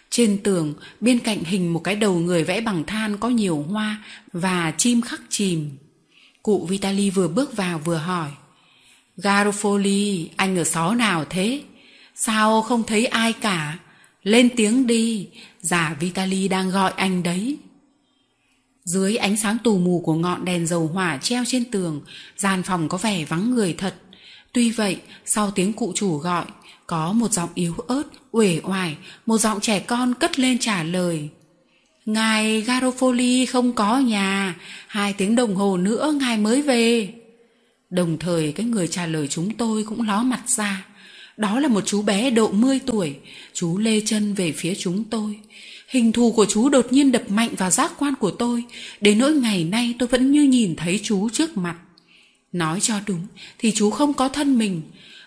[0.10, 4.04] Trên tường, bên cạnh hình một cái đầu người vẽ bằng than có nhiều hoa
[4.34, 5.70] và chim khắc chìm.
[6.44, 8.30] Cụ Vitali vừa bước vào vừa hỏi.
[9.18, 11.62] Garofoli, anh ở xó nào thế?
[12.16, 13.78] Sao không thấy ai cả?
[14.24, 15.28] Lên tiếng đi,
[15.62, 17.58] giả Vitali đang gọi anh đấy.
[18.90, 22.02] Dưới ánh sáng tù mù của ngọn đèn dầu hỏa treo trên tường,
[22.38, 23.96] gian phòng có vẻ vắng người thật.
[24.54, 26.46] Tuy vậy, sau tiếng cụ chủ gọi,
[26.88, 31.30] có một giọng yếu ớt, uể oải, một giọng trẻ con cất lên trả lời.
[32.06, 34.56] Ngài Garofoli không có nhà,
[34.88, 37.14] hai tiếng đồng hồ nữa ngài mới về.
[37.90, 40.86] Đồng thời cái người trả lời chúng tôi cũng ló mặt ra.
[41.38, 43.16] Đó là một chú bé độ 10 tuổi,
[43.54, 45.40] chú lê chân về phía chúng tôi.
[45.90, 48.64] Hình thù của chú đột nhiên đập mạnh vào giác quan của tôi,
[49.02, 51.76] đến nỗi ngày nay tôi vẫn như nhìn thấy chú trước mặt.
[52.52, 53.28] Nói cho đúng
[53.60, 54.82] thì chú không có thân mình,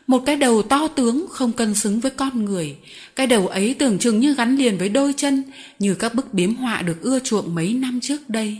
[0.06, 2.76] một cái đầu to tướng không cân xứng với con người.
[3.16, 5.42] Cái đầu ấy tưởng chừng như gắn liền với đôi chân,
[5.78, 8.56] như các bức biếm họa được ưa chuộng mấy năm trước đây.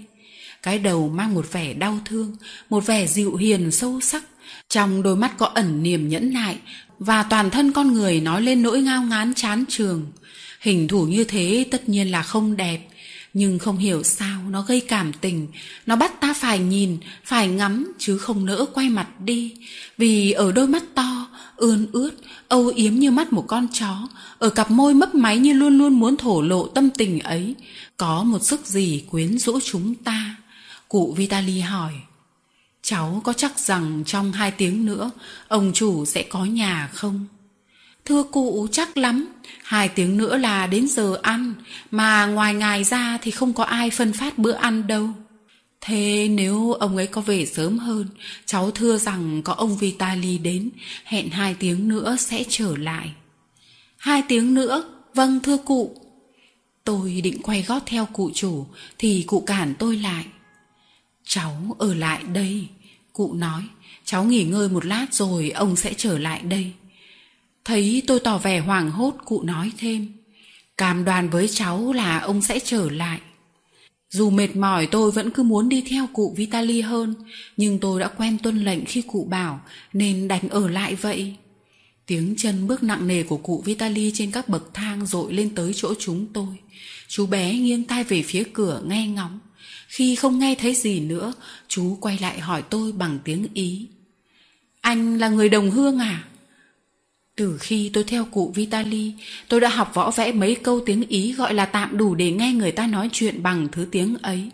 [0.63, 2.37] Cái đầu mang một vẻ đau thương,
[2.71, 4.25] một vẻ dịu hiền sâu sắc.
[4.69, 6.59] Trong đôi mắt có ẩn niềm nhẫn nại
[6.99, 10.07] và toàn thân con người nói lên nỗi ngao ngán chán trường.
[10.63, 12.89] Hình thủ như thế tất nhiên là không đẹp,
[13.35, 15.49] nhưng không hiểu sao nó gây cảm tình,
[15.87, 19.55] nó bắt ta phải nhìn, phải ngắm chứ không nỡ quay mặt đi,
[19.99, 22.11] vì ở đôi mắt to, ươn ướt,
[22.49, 25.93] âu yếm như mắt một con chó, ở cặp môi mấp máy như luôn luôn
[26.01, 27.55] muốn thổ lộ tâm tình ấy,
[27.97, 30.37] có một sức gì quyến rũ chúng ta.
[30.89, 31.93] Cụ Vitali hỏi,
[32.83, 35.11] cháu có chắc rằng trong hai tiếng nữa
[35.49, 37.27] ông chủ sẽ có nhà không?
[38.05, 39.27] Thưa cụ chắc lắm,
[39.63, 41.55] hai tiếng nữa là đến giờ ăn,
[41.91, 45.09] mà ngoài ngài ra thì không có ai phân phát bữa ăn đâu.
[45.81, 48.09] Thế nếu ông ấy có về sớm hơn,
[48.47, 50.71] cháu thưa rằng có ông Vitali đến,
[51.05, 53.13] hẹn hai tiếng nữa sẽ trở lại.
[53.97, 54.85] Hai tiếng nữa,
[55.15, 55.97] vâng thưa cụ.
[56.85, 58.67] Tôi định quay gót theo cụ chủ,
[58.99, 60.25] thì cụ cản tôi lại.
[61.25, 62.67] Cháu ở lại đây,
[63.13, 63.63] cụ nói,
[64.05, 66.73] cháu nghỉ ngơi một lát rồi ông sẽ trở lại đây.
[67.65, 70.13] Thấy tôi tỏ vẻ hoảng hốt, cụ nói thêm.
[70.77, 73.21] Cam đoan với cháu là ông sẽ trở lại.
[74.11, 77.15] Dù mệt mỏi, tôi vẫn cứ muốn đi theo cụ Vitali hơn.
[77.57, 79.61] Nhưng tôi đã quen tuân lệnh khi cụ bảo
[79.93, 81.35] Nên đành ở lại vậy.
[82.07, 85.73] Tiếng chân bước nặng nề của cụ Vitali trên các bậc thang dội lên tới
[85.75, 86.57] chỗ chúng tôi.
[87.09, 89.39] Chú bé nghiêng tai về phía cửa, nghe ngóng.
[89.89, 91.33] Khi không nghe thấy gì nữa,
[91.69, 93.89] Chú quay lại hỏi tôi bằng tiếng Ý.
[94.81, 96.25] Anh là người đồng hương à?
[97.37, 99.13] Từ khi tôi theo cụ Vitali,
[99.49, 102.53] tôi đã học võ vẽ mấy câu tiếng Ý gọi là tạm đủ để nghe
[102.53, 104.51] người ta nói chuyện bằng thứ tiếng ấy.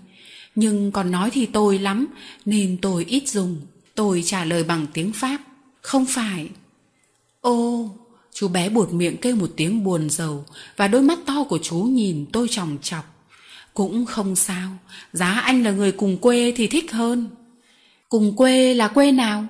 [0.55, 2.07] Nhưng còn nói thì tồi lắm,
[2.45, 3.61] nên tôi ít dùng.
[3.95, 5.39] Tôi trả lời bằng tiếng Pháp.
[5.81, 6.49] Không phải.
[7.41, 7.91] Ô,
[8.33, 10.45] chú bé buột miệng kêu một tiếng buồn rầu
[10.77, 13.05] và đôi mắt to của chú nhìn tôi chòng chọc.
[13.75, 14.71] Cũng không sao,
[15.13, 17.31] giá anh là người cùng quê thì thích hơn.
[18.09, 19.47] Cùng quê là quê nào?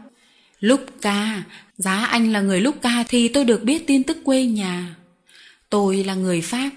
[0.60, 1.42] Lúc ca,
[1.78, 4.94] Giá anh là người lúc ca thì tôi được biết tin tức quê nhà.
[5.70, 6.70] Tôi là người Pháp.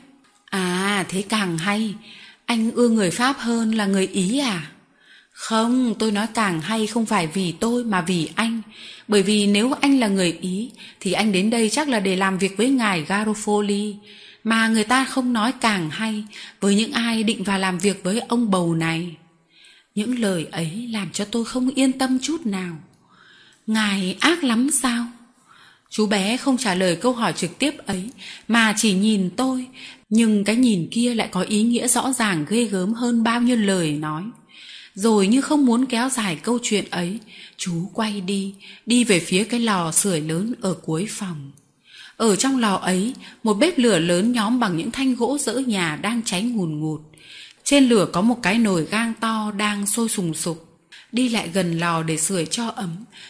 [0.45, 1.95] À, thế càng hay.
[2.45, 4.71] Anh ưa người Pháp hơn là người Ý à?
[5.31, 8.61] Không, tôi nói càng hay không phải vì tôi mà vì anh.
[9.07, 12.37] Bởi vì nếu anh là người Ý, thì anh đến đây chắc là để làm
[12.37, 13.93] việc với ngài Garofoli.
[14.43, 16.23] Mà người ta không nói càng hay
[16.59, 19.15] với những ai định vào làm việc với ông bầu này.
[19.95, 22.77] Những lời ấy làm cho tôi không yên tâm chút nào.
[23.67, 25.07] Ngài ác lắm sao?
[25.89, 28.09] Chú bé không trả lời câu hỏi trực tiếp ấy,
[28.47, 29.67] mà chỉ nhìn tôi,
[30.09, 33.55] nhưng cái nhìn kia lại có ý nghĩa rõ ràng ghê gớm hơn bao nhiêu
[33.57, 34.23] lời nói.
[34.93, 37.19] Rồi như không muốn kéo dài câu chuyện ấy,
[37.57, 41.51] chú quay đi, đi về phía cái lò sưởi lớn ở cuối phòng.
[42.17, 45.99] Ở trong lò ấy, một bếp lửa lớn nhóm bằng những thanh gỗ dỡ nhà
[46.01, 47.01] đang cháy ngùn ngụt.
[47.63, 50.70] Trên lửa có một cái nồi gang to đang sôi sùng sục.
[51.11, 52.89] Đi lại gần lò để sưởi cho ấm,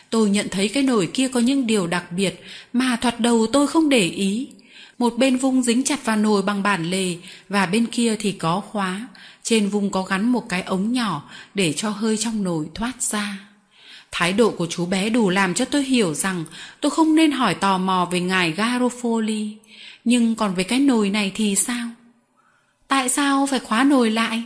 [0.09, 3.67] tôi nhận thấy cái nồi kia có những điều đặc biệt mà thoạt đầu tôi
[3.67, 4.47] không để ý.
[4.97, 7.15] Một bên vung dính chặt vào nồi bằng bản lề
[7.49, 9.07] và bên kia thì có khóa.
[9.43, 13.39] Trên vung có gắn một cái ống nhỏ để cho hơi trong nồi thoát ra.
[14.11, 16.43] Thái độ của chú bé đủ làm cho tôi hiểu rằng
[16.81, 19.53] tôi không nên hỏi tò mò về ngài Garofoli.
[20.05, 21.87] Nhưng còn về cái nồi này thì sao?
[22.87, 24.43] Tại sao phải khóa nồi lại?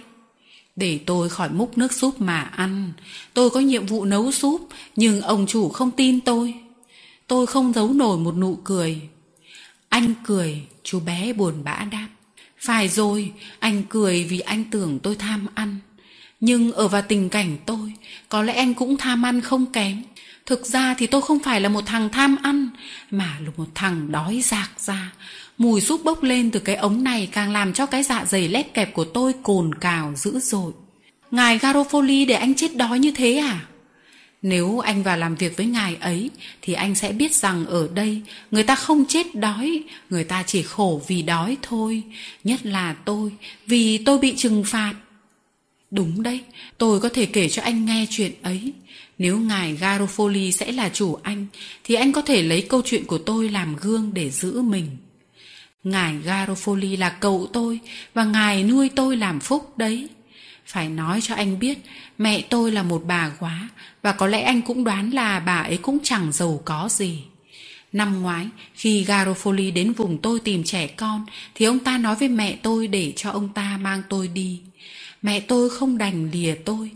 [0.76, 2.94] Để tôi khỏi múc nước súp mà ăn.
[3.34, 6.54] Tôi có nhiệm vụ nấu súp, nhưng ông chủ không tin tôi.
[7.28, 9.02] Tôi không giấu nổi một nụ cười.
[9.90, 12.08] Anh cười, chú bé buồn bã đáp.
[12.60, 15.78] Phải rồi, anh cười vì anh tưởng tôi tham ăn.
[16.40, 17.94] Nhưng ở vào tình cảnh tôi,
[18.30, 20.04] có lẽ anh cũng tham ăn không kém.
[20.46, 22.70] Thực ra thì tôi không phải là một thằng tham ăn,
[23.12, 25.12] mà là một thằng đói rạc ra.
[25.58, 28.74] Mùi súp bốc lên từ cái ống này càng làm cho cái dạ dày lép
[28.74, 30.72] kẹp của tôi cồn cào dữ dội.
[31.32, 33.66] Ngài Garofoli để anh chết đói như thế à?
[34.42, 36.30] Nếu anh vào làm việc với ngài ấy
[36.62, 40.62] thì anh sẽ biết rằng ở đây người ta không chết đói, người ta chỉ
[40.62, 42.04] khổ vì đói thôi,
[42.44, 43.32] nhất là tôi,
[43.68, 44.94] vì tôi bị trừng phạt.
[45.92, 46.42] Đúng đấy,
[46.78, 48.74] tôi có thể kể cho anh nghe chuyện ấy.
[49.18, 51.46] Nếu ngài Garofoli sẽ là chủ anh,
[51.84, 54.88] thì anh có thể lấy câu chuyện của tôi làm gương để giữ mình.
[55.86, 57.80] Ngài Garofoli là cậu tôi,
[58.14, 60.08] và ngài nuôi tôi làm phúc đấy.
[60.66, 61.78] Phải nói cho anh biết,
[62.18, 63.70] mẹ tôi là một bà quá,
[64.02, 67.24] và có lẽ anh cũng đoán là bà ấy cũng chẳng giàu có gì.
[67.92, 72.30] Năm ngoái, khi Garofoli đến vùng tôi tìm trẻ con, thì ông ta nói với
[72.30, 74.62] mẹ tôi để cho ông ta mang tôi đi.
[75.22, 76.92] Mẹ tôi không đành lìa tôi,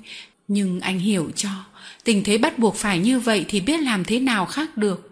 [0.47, 1.49] nhưng anh hiểu cho,
[2.03, 5.08] tình thế bắt buộc phải như vậy thì biết làm thế nào khác được.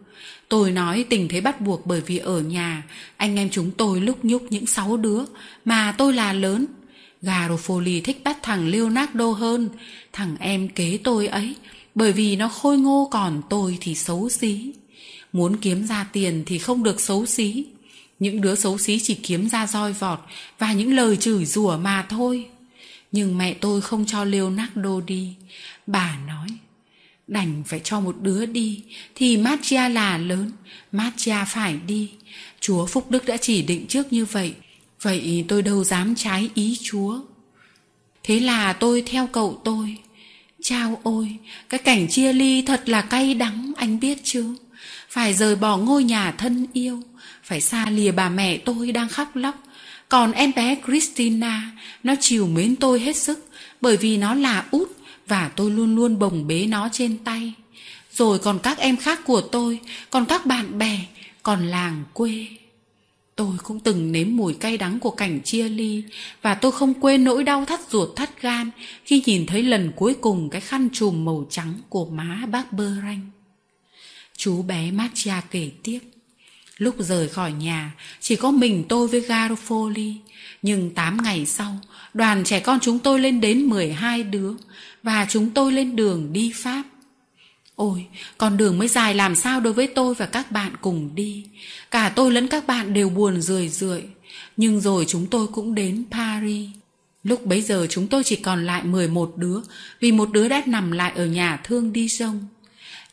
[0.49, 2.83] Tôi nói tình thế bắt buộc bởi vì ở nhà,
[3.17, 5.23] anh em chúng tôi lúc nhúc những sáu đứa,
[5.65, 6.65] mà tôi là lớn.
[7.21, 9.69] Garofoli thích bắt thằng Leonardo hơn,
[10.13, 11.55] thằng em kế tôi ấy,
[11.95, 14.73] bởi vì nó khôi ngô còn tôi thì xấu xí.
[15.33, 17.65] Muốn kiếm ra tiền thì không được xấu xí.
[18.19, 20.19] Những đứa xấu xí chỉ kiếm ra roi vọt
[20.59, 22.45] và những lời chửi rủa mà thôi.
[23.11, 25.33] Nhưng mẹ tôi không cho Leonardo đi.
[25.87, 26.47] Bà nói,
[27.27, 28.83] đành phải cho một đứa đi,
[29.15, 30.51] thì Matia là lớn,
[30.91, 32.09] Matia phải đi.
[32.59, 34.53] Chúa Phúc Đức đã chỉ định trước như vậy,
[35.01, 37.19] vậy tôi đâu dám trái ý Chúa.
[38.23, 39.97] Thế là tôi theo cậu tôi.
[40.61, 41.37] Chao ôi,
[41.69, 44.55] cái cảnh chia ly thật là cay đắng, anh biết chứ?
[45.09, 47.01] Phải rời bỏ ngôi nhà thân yêu,
[47.43, 49.63] phải xa lìa bà mẹ tôi đang khóc lóc,
[50.09, 51.71] còn em bé Christina,
[52.03, 53.49] nó chiều mến tôi hết sức
[53.81, 54.96] bởi vì nó là út
[55.27, 57.53] và tôi luôn luôn bồng bế nó trên tay.
[58.11, 60.99] Rồi còn các em khác của tôi, còn các bạn bè,
[61.43, 62.47] còn làng quê.
[63.35, 66.03] Tôi cũng từng nếm mùi cay đắng của cảnh chia ly
[66.41, 68.69] và tôi không quên nỗi đau thắt ruột thắt gan
[69.05, 72.95] khi nhìn thấy lần cuối cùng cái khăn trùm màu trắng của má bác Bơ
[73.01, 73.29] Ranh.
[74.37, 75.99] Chú bé Matia kể tiếp.
[76.77, 80.13] Lúc rời khỏi nhà, chỉ có mình tôi với Garofoli.
[80.61, 81.79] Nhưng 8 ngày sau,
[82.13, 84.51] đoàn trẻ con chúng tôi lên đến 12 đứa
[85.07, 86.83] và chúng tôi lên đường đi Pháp.
[87.75, 88.05] Ôi,
[88.37, 91.45] con đường mới dài làm sao đối với tôi và các bạn cùng đi.
[91.91, 94.03] Cả tôi lẫn các bạn đều buồn rười rượi.
[94.57, 96.69] Nhưng rồi chúng tôi cũng đến Paris.
[97.23, 99.59] Lúc bấy giờ chúng tôi chỉ còn lại 11 đứa
[99.99, 102.47] vì một đứa đã nằm lại ở nhà thương đi sông.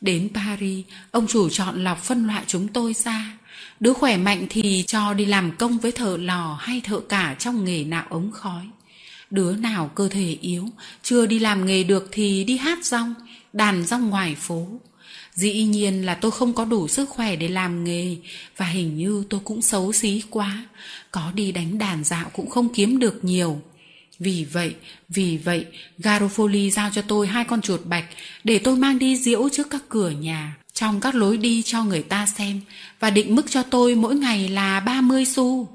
[0.00, 3.38] Đến Paris, ông chủ chọn lọc phân loại chúng tôi ra.
[3.80, 7.64] Đứa khỏe mạnh thì cho đi làm công với thợ lò hay thợ cả trong
[7.64, 8.66] nghề nạo ống khói.
[9.35, 10.68] Đứa nào cơ thể yếu,
[11.03, 13.14] chưa đi làm nghề được thì đi hát rong,
[13.53, 14.66] đàn rong ngoài phố.
[15.35, 18.16] Dĩ nhiên là tôi không có đủ sức khỏe để làm nghề
[18.57, 20.66] và hình như tôi cũng xấu xí quá.
[21.11, 23.62] Có đi đánh đàn dạo cũng không kiếm được nhiều.
[24.18, 24.75] Vì vậy,
[25.09, 25.66] vì vậy,
[25.99, 28.05] Garofoli giao cho tôi hai con chuột bạch
[28.44, 32.03] để tôi mang đi diễu trước các cửa nhà trong các lối đi cho người
[32.03, 32.61] ta xem
[33.01, 35.73] và định mức cho tôi mỗi ngày là 30 xu.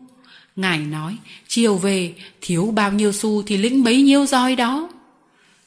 [0.60, 1.18] Ngài nói,
[1.48, 4.90] chiều về, thiếu bao nhiêu xu thì lĩnh bấy nhiêu roi đó.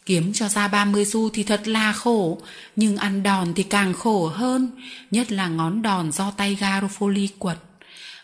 [0.07, 2.39] Kiếm cho ra 30 xu thì thật là khổ,
[2.77, 4.71] nhưng ăn đòn thì càng khổ hơn,
[5.11, 7.59] nhất là ngón đòn do tay Garofoli quật.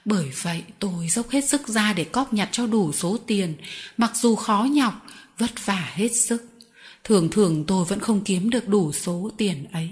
[0.04, 3.54] Bởi vậy tôi dốc hết sức ra để cóp nhặt cho đủ số tiền,
[3.96, 5.06] mặc dù khó nhọc,
[5.38, 6.44] vất vả hết sức.
[7.04, 9.90] Thường thường tôi vẫn không kiếm được đủ số tiền ấy.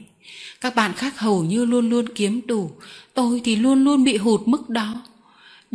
[0.61, 2.71] Các bạn khác hầu như luôn luôn kiếm đủ,
[3.15, 5.03] tôi thì luôn luôn bị hụt mức đó.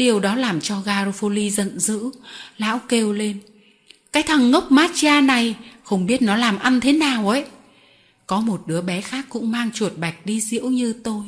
[0.01, 2.11] Điều đó làm cho Garofoli giận dữ,
[2.57, 3.39] lão kêu lên.
[4.11, 7.45] Cái thằng ngốc Machia này, không biết nó làm ăn thế nào ấy.
[8.27, 11.23] Có một đứa bé khác cũng mang chuột bạch đi diễu như tôi.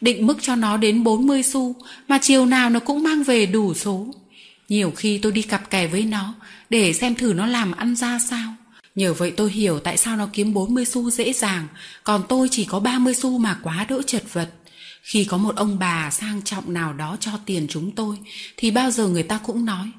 [0.00, 1.74] Định mức cho nó đến 40 xu,
[2.08, 4.06] mà chiều nào nó cũng mang về đủ số.
[4.68, 6.34] Nhiều khi tôi đi cặp kè với nó,
[6.70, 8.54] để xem thử nó làm ăn ra sao.
[8.94, 11.66] Nhờ vậy tôi hiểu tại sao nó kiếm 40 xu dễ dàng,
[12.04, 14.48] còn tôi chỉ có 30 xu mà quá đỡ chật vật.
[15.06, 18.16] Khi có một ông bà sang trọng nào đó cho tiền chúng tôi,
[18.56, 19.90] thì bao giờ người ta cũng nói,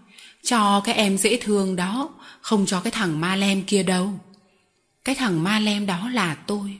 [0.43, 2.09] cho cái em dễ thương đó,
[2.41, 4.19] không cho cái thằng ma lem kia đâu.
[5.03, 6.77] Cái thằng ma lem đó là tôi.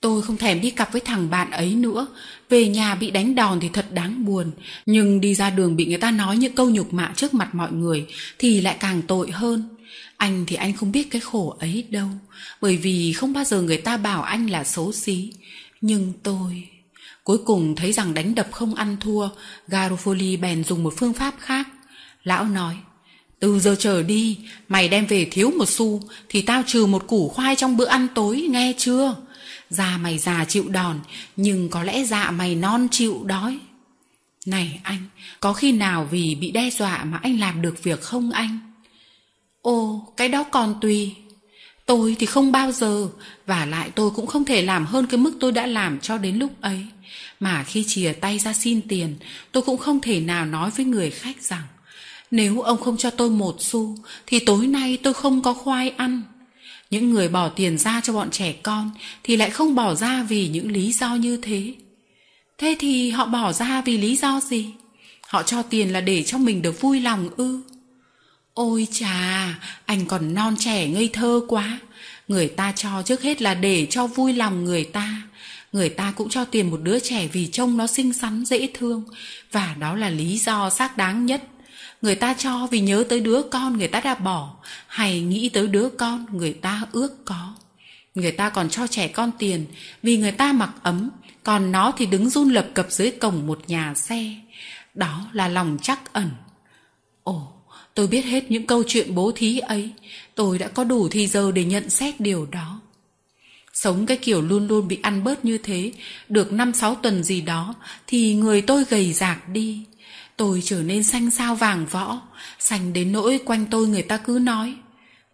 [0.00, 2.06] Tôi không thèm đi cặp với thằng bạn ấy nữa.
[2.48, 4.50] Về nhà bị đánh đòn thì thật đáng buồn.
[4.86, 7.72] Nhưng đi ra đường bị người ta nói những câu nhục mạ trước mặt mọi
[7.72, 8.06] người
[8.38, 9.68] thì lại càng tội hơn.
[10.16, 12.08] Anh thì anh không biết cái khổ ấy đâu.
[12.60, 15.32] Bởi vì không bao giờ người ta bảo anh là xấu xí.
[15.80, 16.68] Nhưng tôi...
[17.26, 19.28] Cuối cùng thấy rằng đánh đập không ăn thua,
[19.68, 21.68] Garofoli bèn dùng một phương pháp khác.
[22.24, 22.76] Lão nói,
[23.40, 27.28] từ giờ trở đi, mày đem về thiếu một xu thì tao trừ một củ
[27.28, 29.16] khoai trong bữa ăn tối, nghe chưa?
[29.70, 31.00] Da mày già chịu đòn,
[31.36, 33.58] nhưng có lẽ dạ mày non chịu đói.
[34.46, 35.04] Này anh,
[35.40, 38.58] có khi nào vì bị đe dọa mà anh làm được việc không anh?
[39.62, 41.14] Ồ, cái đó còn tùy.
[41.86, 43.08] Tôi thì không bao giờ,
[43.46, 46.38] và lại tôi cũng không thể làm hơn cái mức tôi đã làm cho đến
[46.38, 46.86] lúc ấy.
[47.40, 49.16] Mà khi chìa tay ra xin tiền,
[49.52, 51.62] tôi cũng không thể nào nói với người khách rằng
[52.30, 56.22] nếu ông không cho tôi một xu thì tối nay tôi không có khoai ăn.
[56.90, 58.90] Những người bỏ tiền ra cho bọn trẻ con
[59.22, 61.74] thì lại không bỏ ra vì những lý do như thế.
[62.58, 64.70] Thế thì họ bỏ ra vì lý do gì?
[65.28, 67.60] Họ cho tiền là để cho mình được vui lòng ư?
[68.54, 69.54] Ôi chà,
[69.86, 71.78] anh còn non trẻ ngây thơ quá.
[72.28, 75.22] Người ta cho trước hết là để cho vui lòng người ta.
[75.76, 79.04] Người ta cũng cho tiền một đứa trẻ vì trông nó xinh xắn, dễ thương.
[79.52, 81.42] Và đó là lý do xác đáng nhất.
[82.02, 84.56] Người ta cho vì nhớ tới đứa con người ta đã bỏ.
[84.86, 87.54] Hay nghĩ tới đứa con người ta ước có.
[88.14, 89.66] Người ta còn cho trẻ con tiền
[90.02, 91.10] vì người ta mặc ấm.
[91.42, 94.34] Còn nó thì đứng run lập cập dưới cổng một nhà xe.
[94.94, 96.30] Đó là lòng chắc ẩn.
[97.22, 97.52] Ồ,
[97.94, 99.90] tôi biết hết những câu chuyện bố thí ấy.
[100.34, 102.75] Tôi đã có đủ thì giờ để nhận xét điều đó
[103.76, 105.92] sống cái kiểu luôn luôn bị ăn bớt như thế
[106.28, 107.74] được năm sáu tuần gì đó
[108.06, 109.84] thì người tôi gầy rạc đi
[110.36, 112.20] Tôi trở nên xanh sao vàng võ,
[112.58, 114.74] xanh đến nỗi quanh tôi người ta cứ nói.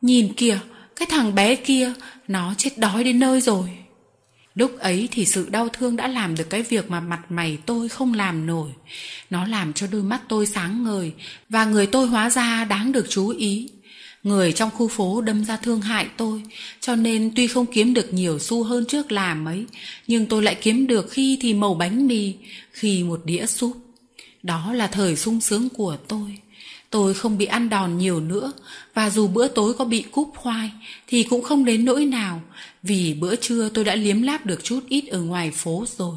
[0.00, 0.58] Nhìn kìa,
[0.96, 1.92] cái thằng bé kia,
[2.28, 3.70] nó chết đói đến nơi rồi.
[4.54, 7.88] Lúc ấy thì sự đau thương đã làm được cái việc mà mặt mày tôi
[7.88, 8.70] không làm nổi.
[9.30, 11.12] Nó làm cho đôi mắt tôi sáng ngời
[11.48, 13.70] và người tôi hóa ra đáng được chú ý.
[14.22, 16.42] Người trong khu phố đâm ra thương hại tôi,
[16.80, 19.64] cho nên tuy không kiếm được nhiều xu hơn trước làm ấy,
[20.06, 22.34] nhưng tôi lại kiếm được khi thì màu bánh mì,
[22.72, 23.76] khi một đĩa súp.
[24.42, 26.38] Đó là thời sung sướng của tôi.
[26.90, 28.52] Tôi không bị ăn đòn nhiều nữa
[28.94, 30.70] và dù bữa tối có bị cúp khoai
[31.06, 32.42] thì cũng không đến nỗi nào
[32.82, 36.16] vì bữa trưa tôi đã liếm láp được chút ít ở ngoài phố rồi.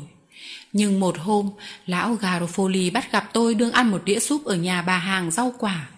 [0.74, 1.50] Nhưng một hôm,
[1.86, 5.54] lão Garofoli bắt gặp tôi đương ăn một đĩa súp ở nhà bà hàng rau
[5.60, 5.90] quả.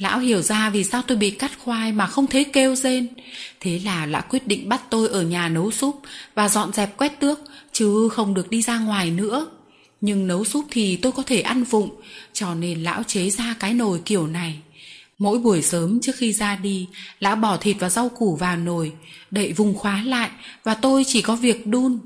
[0.00, 3.08] Lão hiểu ra vì sao tôi bị cắt khoai mà không thấy kêu rên.
[3.60, 6.00] Thế là lão quyết định bắt tôi ở nhà nấu súp
[6.34, 7.40] và dọn dẹp quét tước,
[7.72, 9.46] chứ không được đi ra ngoài nữa.
[10.00, 11.90] Nhưng nấu súp thì tôi có thể ăn vụng
[12.32, 14.58] cho nên lão chế ra cái nồi kiểu này.
[15.18, 16.86] Mỗi buổi sớm trước khi ra đi
[17.20, 18.92] lão bỏ thịt và rau củ vào nồi
[19.30, 20.30] đậy vùng khóa lại
[20.64, 21.98] và tôi chỉ có việc đun.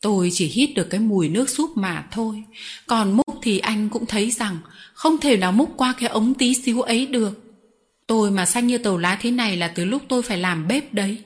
[0.00, 2.42] Tôi chỉ hít được cái mùi nước súp mà thôi.
[2.86, 4.58] Còn múc thì anh cũng thấy rằng
[5.00, 7.32] không thể nào múc qua cái ống tí xíu ấy được
[8.06, 10.94] tôi mà xanh như tàu lá thế này là từ lúc tôi phải làm bếp
[10.94, 11.18] đấy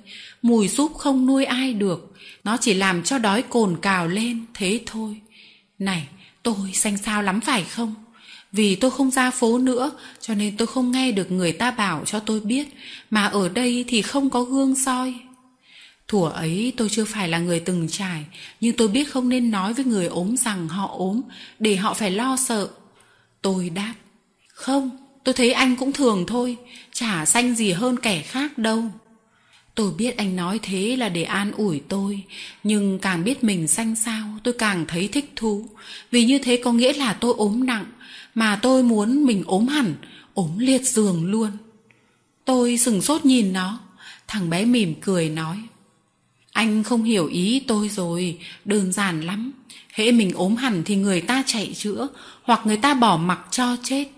[0.43, 2.13] mùi súp không nuôi ai được
[2.45, 5.21] nó chỉ làm cho đói cồn cào lên thế thôi
[5.79, 6.09] này,
[6.43, 7.95] tôi xanh sao lắm phải không?
[8.53, 12.05] Vì tôi không ra phố nữa, cho nên tôi không nghe được người ta bảo
[12.05, 12.69] cho tôi biết,
[13.11, 15.15] mà ở đây thì không có gương soi.
[16.09, 18.25] Thủa ấy tôi chưa phải là người từng trải,
[18.61, 21.21] nhưng tôi biết không nên nói với người ốm rằng họ ốm,
[21.59, 22.69] để họ phải lo sợ.
[23.45, 23.95] Tôi đáp,
[24.49, 24.91] không,
[25.25, 26.57] tôi thấy anh cũng thường thôi,
[26.93, 28.85] chả xanh gì hơn kẻ khác đâu.
[29.75, 32.23] Tôi biết anh nói thế là để an ủi tôi,
[32.63, 35.69] nhưng càng biết mình xanh sao tôi càng thấy thích thú,
[36.11, 37.87] vì như thế có nghĩa là tôi ốm nặng,
[38.35, 39.95] mà tôi muốn mình ốm hẳn,
[40.35, 41.51] ốm liệt giường luôn.
[42.45, 43.81] Tôi sừng sốt nhìn nó,
[44.27, 45.57] thằng bé mỉm cười nói.
[46.53, 49.53] Anh không hiểu ý tôi rồi, đơn giản lắm.
[49.95, 52.09] Hễ mình ốm hẳn thì người ta chạy chữa,
[52.43, 54.09] hoặc người ta bỏ mặc cho chết.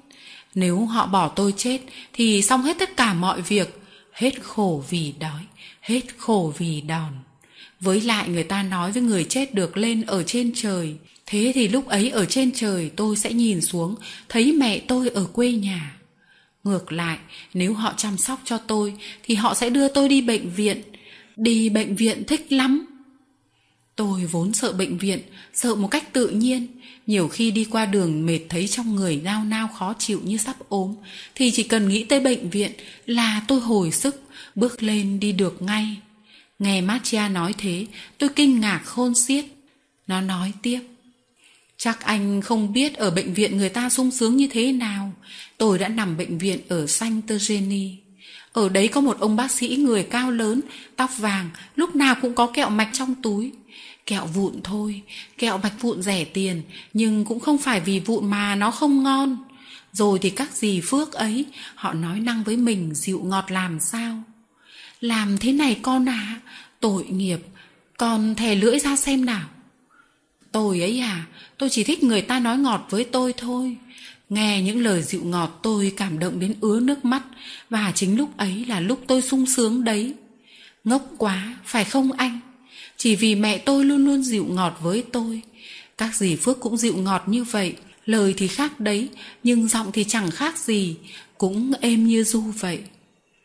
[0.54, 1.80] Nếu họ bỏ tôi chết
[2.12, 3.80] thì xong hết tất cả mọi việc,
[4.12, 5.42] hết khổ vì đói,
[5.80, 7.12] hết khổ vì đòn.
[7.80, 10.94] Với lại người ta nói với người chết được lên ở trên trời,
[11.26, 13.94] thế thì lúc ấy ở trên trời tôi sẽ nhìn xuống,
[14.28, 15.96] thấy mẹ tôi ở quê nhà.
[16.64, 17.18] Ngược lại,
[17.54, 20.82] nếu họ chăm sóc cho tôi thì họ sẽ đưa tôi đi bệnh viện.
[21.36, 22.86] Đi bệnh viện thích lắm.
[23.96, 25.18] Tôi vốn sợ bệnh viện,
[25.54, 26.66] sợ một cách tự nhiên.
[27.06, 30.56] Nhiều khi đi qua đường mệt thấy trong người nao nao khó chịu như sắp
[30.68, 30.94] ốm,
[31.34, 32.72] thì chỉ cần nghĩ tới bệnh viện
[33.06, 34.22] là tôi hồi sức,
[34.54, 35.96] bước lên đi được ngay.
[36.58, 37.86] Nghe Matia nói thế,
[38.18, 39.44] tôi kinh ngạc khôn xiết.
[40.06, 40.80] Nó nói tiếp.
[41.76, 45.12] Chắc anh không biết ở bệnh viện người ta sung sướng như thế nào.
[45.58, 47.90] Tôi đã nằm bệnh viện ở Saint Eugenie.
[48.52, 50.60] Ở đấy có một ông bác sĩ người cao lớn,
[50.96, 53.52] tóc vàng, lúc nào cũng có kẹo mạch trong túi.
[54.06, 55.02] Kẹo vụn thôi,
[55.38, 59.38] kẹo bạch vụn rẻ tiền, nhưng cũng không phải vì vụn mà nó không ngon.
[59.92, 61.44] Rồi thì các gì phước ấy,
[61.74, 64.22] họ nói năng với mình dịu ngọt làm sao.
[65.00, 66.40] Làm thế này con à,
[66.80, 67.40] tội nghiệp,
[67.98, 69.48] con thè lưỡi ra xem nào.
[70.52, 71.26] Tôi ấy à,
[71.58, 73.76] tôi chỉ thích người ta nói ngọt với tôi thôi.
[74.28, 77.22] Nghe những lời dịu ngọt tôi cảm động đến ứa nước mắt
[77.70, 80.14] và chính lúc ấy là lúc tôi sung sướng đấy.
[80.84, 82.40] Ngốc quá, phải không anh?
[82.96, 85.42] Chỉ vì mẹ tôi luôn luôn dịu ngọt với tôi.
[85.98, 87.74] Các dì Phước cũng dịu ngọt như vậy,
[88.06, 89.08] lời thì khác đấy,
[89.42, 90.96] nhưng giọng thì chẳng khác gì,
[91.38, 92.80] cũng êm như du vậy.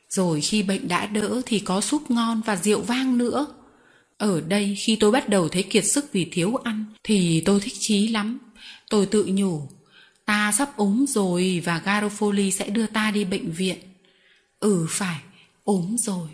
[0.10, 3.48] Rồi khi bệnh đã đỡ thì có súp ngon và rượu vang nữa.
[4.18, 7.74] Ở đây khi tôi bắt đầu thấy kiệt sức vì thiếu ăn thì tôi thích
[7.80, 8.40] chí lắm.
[8.90, 9.68] Tôi tự nhủ,
[10.26, 13.78] ta sắp ốm rồi và Garofoli sẽ đưa ta đi bệnh viện.
[14.60, 15.20] Ừ phải,
[15.64, 16.28] ốm rồi.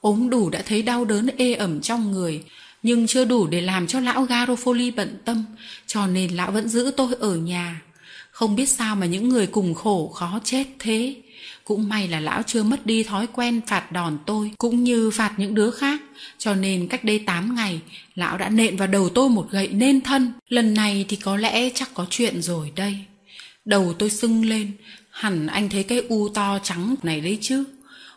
[0.00, 2.42] Ốm đủ đã thấy đau đớn ê ẩm trong người,
[2.82, 5.44] nhưng chưa đủ để làm cho lão Garofoli bận tâm,
[5.86, 7.82] cho nên lão vẫn giữ tôi ở nhà.
[8.30, 11.14] Không biết sao mà những người cùng khổ khó chết thế.
[11.64, 15.34] Cũng may là lão chưa mất đi thói quen phạt đòn tôi cũng như phạt
[15.36, 16.00] những đứa khác.
[16.38, 17.80] Cho nên cách đây 8 ngày,
[18.14, 20.32] lão đã nện vào đầu tôi một gậy nên thân.
[20.48, 22.96] Lần này thì có lẽ chắc có chuyện rồi đây.
[23.64, 24.72] Đầu tôi sưng lên,
[25.10, 27.64] hẳn anh thấy cái u to trắng này đấy chứ.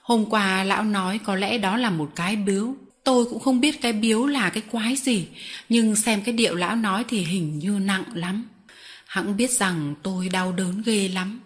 [0.03, 2.75] Hôm qua lão nói có lẽ đó là một cái biếu.
[3.03, 5.27] Tôi cũng không biết cái biếu là cái quái gì,
[5.69, 8.45] nhưng xem cái điệu lão nói thì hình như nặng lắm.
[9.05, 11.39] Hẳn biết rằng tôi đau đớn ghê lắm.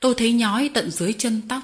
[0.00, 1.62] Tôi thấy nhói tận dưới chân tóc,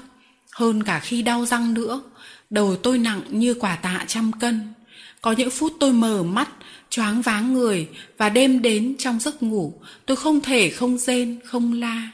[0.51, 2.01] hơn cả khi đau răng nữa.
[2.49, 4.73] Đầu tôi nặng như quả tạ trăm cân.
[5.21, 6.49] Có những phút tôi mở mắt,
[6.89, 7.87] choáng váng người
[8.17, 12.09] và đêm đến trong giấc ngủ, tôi không thể không rên, không la.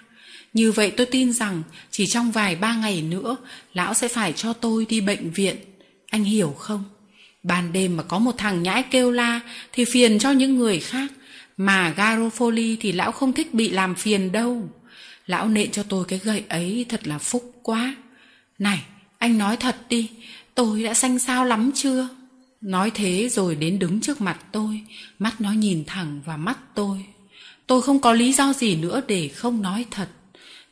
[0.56, 3.38] Như vậy tôi tin rằng chỉ trong vài ba ngày nữa,
[3.74, 5.56] lão sẽ phải cho tôi đi bệnh viện.
[6.10, 6.84] Anh hiểu không?
[7.44, 9.40] Ban đêm mà có một thằng nhãi kêu la
[9.74, 11.12] thì phiền cho những người khác,
[11.58, 14.70] mà Garofoli thì lão không thích bị làm phiền đâu.
[15.28, 17.96] Lão nện cho tôi cái gậy ấy thật là phúc quá.
[18.60, 18.84] Này,
[19.18, 20.10] anh nói thật đi,
[20.56, 22.08] tôi đã xanh sao lắm chưa?
[22.62, 24.82] Nói thế rồi đến đứng trước mặt tôi,
[25.20, 27.06] mắt nó nhìn thẳng vào mắt tôi.
[27.68, 30.08] Tôi không có lý do gì nữa để không nói thật.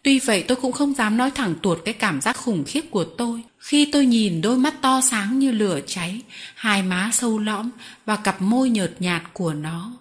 [0.03, 3.03] Tuy vậy tôi cũng không dám nói thẳng tuột cái cảm giác khủng khiếp của
[3.03, 6.21] tôi khi tôi nhìn đôi mắt to sáng như lửa cháy,
[6.55, 7.69] hai má sâu lõm
[8.05, 9.93] và cặp môi nhợt nhạt của nó.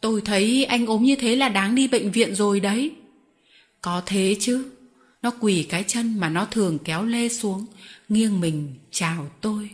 [0.00, 2.90] Tôi thấy anh ốm như thế là đáng đi bệnh viện rồi đấy.
[3.82, 4.64] Có thế chứ.
[5.22, 7.66] Nó quỳ cái chân mà nó thường kéo lê xuống,
[8.08, 9.70] nghiêng mình chào tôi.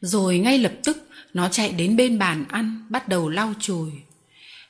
[0.00, 3.90] Rồi ngay lập tức nó chạy đến bên bàn ăn, bắt đầu lau chùi.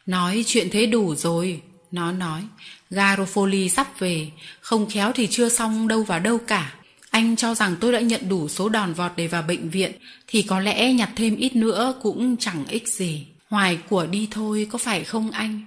[0.07, 2.43] Nói chuyện thế đủ rồi, nó nói.
[2.91, 4.31] Garofoli sắp về,
[4.61, 6.75] không khéo thì chưa xong đâu vào đâu cả.
[7.11, 9.93] Anh cho rằng tôi đã nhận đủ số đòn vọt để vào bệnh viện,
[10.27, 13.27] thì có lẽ nhặt thêm ít nữa cũng chẳng ích gì.
[13.49, 15.67] Hoài của đi thôi, có phải không anh?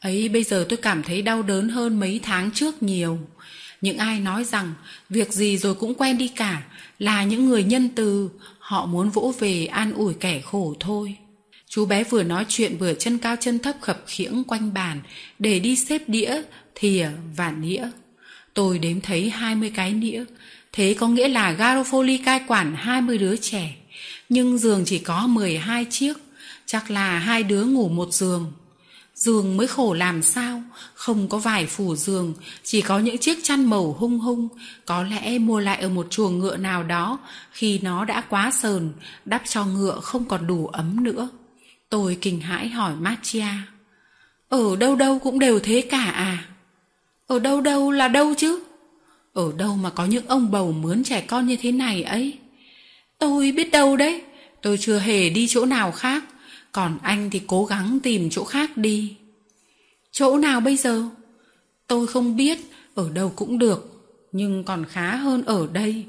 [0.00, 3.18] Ấy bây giờ tôi cảm thấy đau đớn hơn mấy tháng trước nhiều.
[3.80, 4.74] Những ai nói rằng
[5.08, 6.62] việc gì rồi cũng quen đi cả
[6.98, 11.16] là những người nhân từ, họ muốn vỗ về an ủi kẻ khổ thôi.
[11.68, 15.00] Chú bé vừa nói chuyện vừa chân cao chân thấp khập khiễng quanh bàn.
[15.38, 16.42] Để đi xếp đĩa,
[16.74, 17.88] thìa à, và nĩa.
[18.54, 20.24] Tôi đếm thấy 20 cái nĩa,
[20.72, 23.76] thế có nghĩa là Garofoli cai quản 20 đứa trẻ,
[24.28, 26.16] nhưng giường chỉ có 12 chiếc,
[26.66, 28.52] chắc là hai đứa ngủ một giường.
[29.14, 30.62] Giường mới khổ làm sao,
[30.94, 34.48] không có vải phủ giường, chỉ có những chiếc chăn màu hung hung,
[34.86, 37.18] có lẽ mua lại ở một chuồng ngựa nào đó.
[37.52, 38.92] Khi nó đã quá sờn,
[39.24, 41.28] đắp cho ngựa không còn đủ ấm nữa.
[41.90, 43.44] Tôi kinh hãi hỏi Matia
[44.48, 46.44] Ở đâu đâu cũng đều thế cả à?
[47.26, 48.60] Ở đâu đâu là đâu chứ?
[49.32, 52.38] Ở đâu mà có những ông bầu mướn trẻ con như thế này ấy?
[53.18, 54.22] Tôi biết đâu đấy,
[54.62, 56.24] tôi chưa hề đi chỗ nào khác,
[56.72, 59.16] còn anh thì cố gắng tìm chỗ khác đi.
[60.12, 61.04] Chỗ nào bây giờ?
[61.86, 62.58] Tôi không biết,
[62.94, 66.04] ở đâu cũng được, nhưng còn khá hơn ở đây.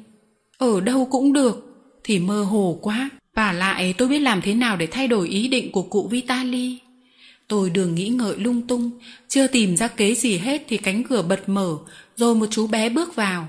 [0.57, 1.65] Ở đâu cũng được,
[2.03, 3.09] thì mơ hồ quá,
[3.39, 6.79] và lại tôi biết làm thế nào để thay đổi ý định của cụ Vitali.
[7.47, 8.91] Tôi đường nghĩ ngợi lung tung,
[9.27, 11.77] chưa tìm ra kế gì hết thì cánh cửa bật mở,
[12.15, 13.47] rồi một chú bé bước vào.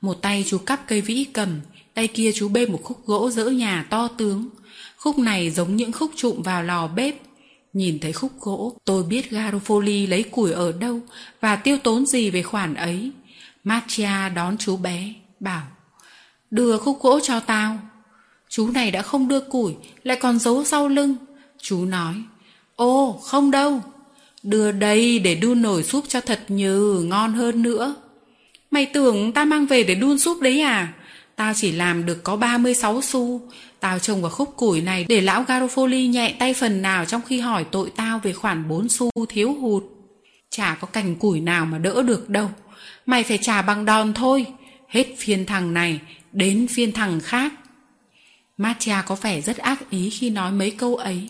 [0.00, 1.60] Một tay chú cắp cây vĩ cầm,
[1.94, 4.48] tay kia chú bê một khúc gỗ dỡ nhà to tướng.
[4.96, 7.14] Khúc này giống những khúc trụm vào lò bếp.
[7.72, 11.00] Nhìn thấy khúc gỗ, tôi biết Garofoli lấy củi ở đâu
[11.40, 13.10] và tiêu tốn gì về khoản ấy.
[13.64, 15.66] Machia đón chú bé, bảo
[16.50, 17.78] Đưa khúc gỗ cho tao.
[18.52, 21.16] Chú này đã không đưa củi, lại còn giấu sau lưng.
[21.60, 22.14] Chú nói
[22.76, 23.80] ô không đâu.
[24.42, 27.94] Đưa đây để đun nồi súp cho thật nhừ, ngon hơn nữa.
[28.70, 30.92] Mày tưởng ta mang về để đun súp đấy à?
[31.36, 33.40] Tao chỉ làm được có 36 xu.
[33.80, 37.40] Tao trồng vào khúc củi này để lão Garofoli nhẹ tay phần nào trong khi
[37.40, 39.82] hỏi tội tao về khoản 4 xu thiếu hụt.
[40.50, 42.50] Chả có cành củi nào mà đỡ được đâu.
[43.06, 44.46] Mày phải trả bằng đòn thôi.
[44.88, 46.00] Hết phiên thằng này,
[46.32, 47.52] đến phiên thằng khác.
[48.56, 51.28] Matia có vẻ rất ác ý khi nói mấy câu ấy.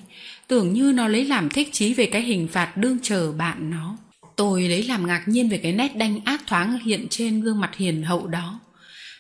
[0.49, 3.97] Tưởng như nó lấy làm thích chí về cái hình phạt đương chờ bạn nó.
[4.37, 7.71] Tôi lấy làm ngạc nhiên về cái nét đanh ác thoáng hiện trên gương mặt
[7.77, 8.61] hiền hậu đó.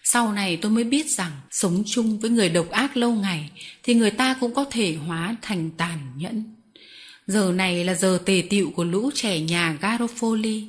[0.04, 3.50] Sau này tôi mới biết rằng sống chung với người độc ác lâu ngày
[3.82, 6.44] thì người ta cũng có thể hóa thành tàn nhẫn.
[7.26, 10.68] Giờ này là giờ tề tiệu của lũ trẻ nhà Garofoli.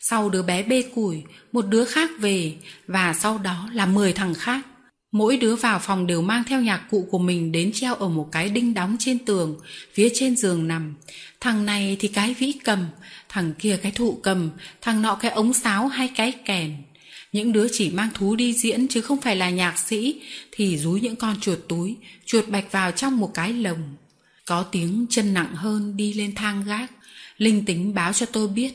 [0.00, 1.22] Sau đứa bé bê củi,
[1.52, 2.52] một đứa khác về
[2.86, 4.66] và sau đó là 10 thằng khác.
[5.14, 8.28] Mỗi đứa vào phòng đều mang theo nhạc cụ của mình đến treo ở một
[8.32, 9.56] cái đinh đóng trên tường,
[9.92, 10.94] phía trên giường nằm.
[11.40, 12.86] Thằng này thì cái vĩ cầm,
[13.28, 14.50] thằng kia cái thụ cầm,
[14.80, 16.76] thằng nọ cái ống sáo hay cái kèn.
[17.32, 20.20] Những đứa chỉ mang thú đi diễn chứ không phải là nhạc sĩ
[20.52, 21.96] thì rúi những con chuột túi,
[22.26, 23.96] chuột bạch vào trong một cái lồng.
[24.46, 26.90] Có tiếng chân nặng hơn đi lên thang gác,
[27.38, 28.72] linh tính báo cho tôi biết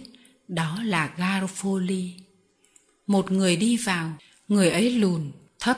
[0.47, 2.09] đó là Garofoli.
[3.07, 4.17] Một người đi vào,
[4.47, 5.77] người ấy lùn, thấp,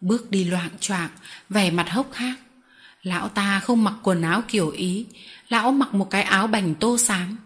[0.00, 1.10] bước đi loạn choạng,
[1.48, 2.38] vẻ mặt hốc hác.
[3.02, 5.06] Lão ta không mặc quần áo kiểu Ý,
[5.48, 7.36] lão mặc một cái áo bành tô xám.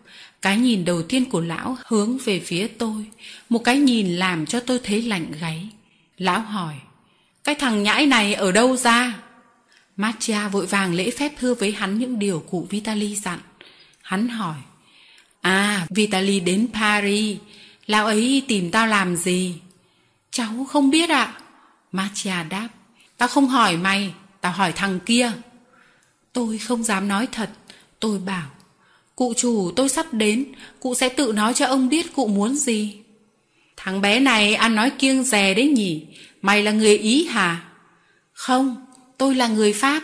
[0.42, 3.06] Cái nhìn đầu tiên của lão hướng về phía tôi,
[3.48, 5.68] một cái nhìn làm cho tôi thấy lạnh gáy.
[6.18, 6.74] Lão hỏi,
[7.44, 9.14] cái thằng nhãi này ở đâu ra?
[9.96, 13.38] Matia vội vàng lễ phép thưa với hắn những điều cụ Vitali dặn.
[14.02, 14.56] Hắn hỏi,
[15.40, 17.38] À, Vitali đến Paris,
[17.86, 19.54] lão ấy tìm tao làm gì?
[20.30, 21.34] Cháu không biết ạ.
[21.36, 21.43] À.
[21.94, 22.68] Machia đáp,
[23.18, 25.32] tao không hỏi mày, tao hỏi thằng kia.
[26.32, 27.50] Tôi không dám nói thật,
[28.00, 28.50] tôi bảo,
[29.16, 32.96] cụ chủ tôi sắp đến, cụ sẽ tự nói cho ông biết cụ muốn gì.
[33.76, 36.06] Thằng bé này ăn nói kiêng rè đấy nhỉ,
[36.42, 37.64] mày là người Ý hả?
[38.32, 38.86] Không,
[39.18, 40.02] tôi là người Pháp.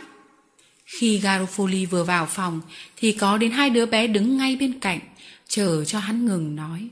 [0.84, 2.60] Khi Garofoli vừa vào phòng
[2.96, 5.00] thì có đến hai đứa bé đứng ngay bên cạnh,
[5.48, 6.88] chờ cho hắn ngừng nói.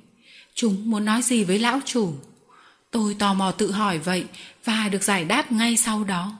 [0.55, 2.14] Chúng muốn nói gì với lão chủ?
[2.91, 4.24] Tôi tò mò tự hỏi vậy
[4.64, 6.39] và được giải đáp ngay sau đó.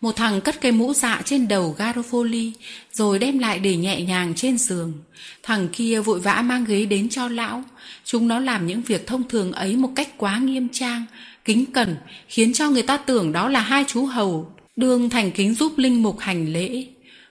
[0.00, 2.52] Một thằng cất cái mũ dạ trên đầu Garofoli
[2.92, 4.92] rồi đem lại để nhẹ nhàng trên giường.
[5.42, 7.64] Thằng kia vội vã mang ghế đến cho lão.
[8.04, 11.04] Chúng nó làm những việc thông thường ấy một cách quá nghiêm trang,
[11.44, 11.96] kính cẩn,
[12.28, 16.02] khiến cho người ta tưởng đó là hai chú hầu, đương thành kính giúp linh
[16.02, 16.86] mục hành lễ.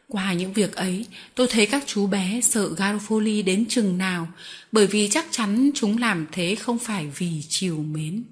[0.07, 1.05] Qua những việc ấy,
[1.36, 4.28] tôi thấy các chú bé sợ Garofoli đến chừng nào,
[4.72, 8.24] bởi vì chắc chắn chúng làm thế không phải vì chiều mến.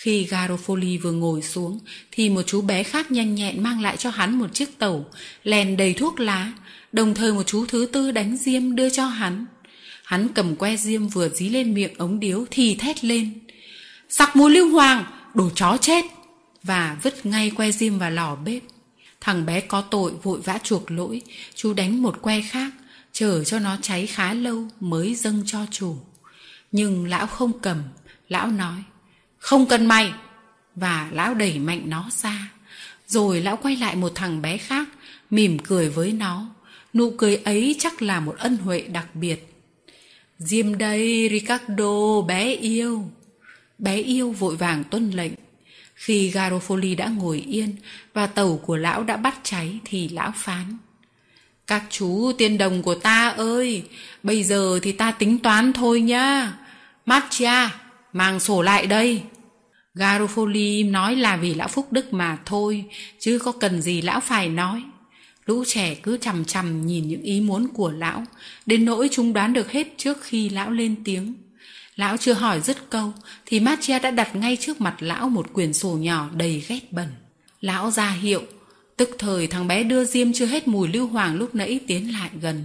[0.00, 1.78] Khi Garofoli vừa ngồi xuống
[2.12, 5.06] thì một chú bé khác nhanh nhẹn mang lại cho hắn một chiếc tẩu,
[5.42, 6.52] lèn đầy thuốc lá,
[6.92, 9.46] đồng thời một chú thứ tư đánh diêm đưa cho hắn.
[10.04, 13.38] Hắn cầm que diêm vừa dí lên miệng ống điếu thì thét lên.
[14.08, 16.04] Sặc mùi lưu hoàng, đồ chó chết!
[16.62, 18.62] Và vứt ngay que diêm vào lò bếp.
[19.20, 21.22] Thằng bé có tội vội vã chuộc lỗi,
[21.54, 22.72] chú đánh một que khác,
[23.12, 25.96] chờ cho nó cháy khá lâu mới dâng cho chủ.
[26.72, 27.82] Nhưng lão không cầm,
[28.28, 28.82] lão nói
[29.40, 30.12] không cần mày.
[30.74, 32.50] Và lão đẩy mạnh nó ra.
[33.06, 34.88] Rồi lão quay lại một thằng bé khác
[35.30, 36.46] mỉm cười với nó.
[36.94, 39.54] Nụ cười ấy chắc là một ân huệ đặc biệt.
[40.38, 43.10] Diêm đây ricardo bé yêu.
[43.78, 45.32] Bé yêu vội vàng tuân lệnh.
[45.94, 47.76] Khi garofoli đã ngồi yên
[48.14, 50.76] và tàu của lão đã bắt cháy thì lão phán
[51.66, 53.82] Các chú tiên đồng của ta ơi,
[54.22, 56.52] bây giờ thì ta tính toán thôi nhá.
[57.06, 57.70] Matcha,
[58.12, 59.22] mang sổ lại đây.
[59.94, 62.84] Garofoli nói là vì lão Phúc Đức mà thôi,
[63.18, 64.82] chứ có cần gì lão phải nói.
[65.46, 68.24] Lũ trẻ cứ chằm chằm nhìn những ý muốn của lão,
[68.66, 71.34] đến nỗi chúng đoán được hết trước khi lão lên tiếng.
[71.96, 73.12] Lão chưa hỏi dứt câu,
[73.46, 77.08] thì Matia đã đặt ngay trước mặt lão một quyển sổ nhỏ đầy ghét bẩn.
[77.60, 78.42] Lão ra hiệu,
[78.96, 82.30] tức thời thằng bé đưa diêm chưa hết mùi lưu hoàng lúc nãy tiến lại
[82.40, 82.64] gần.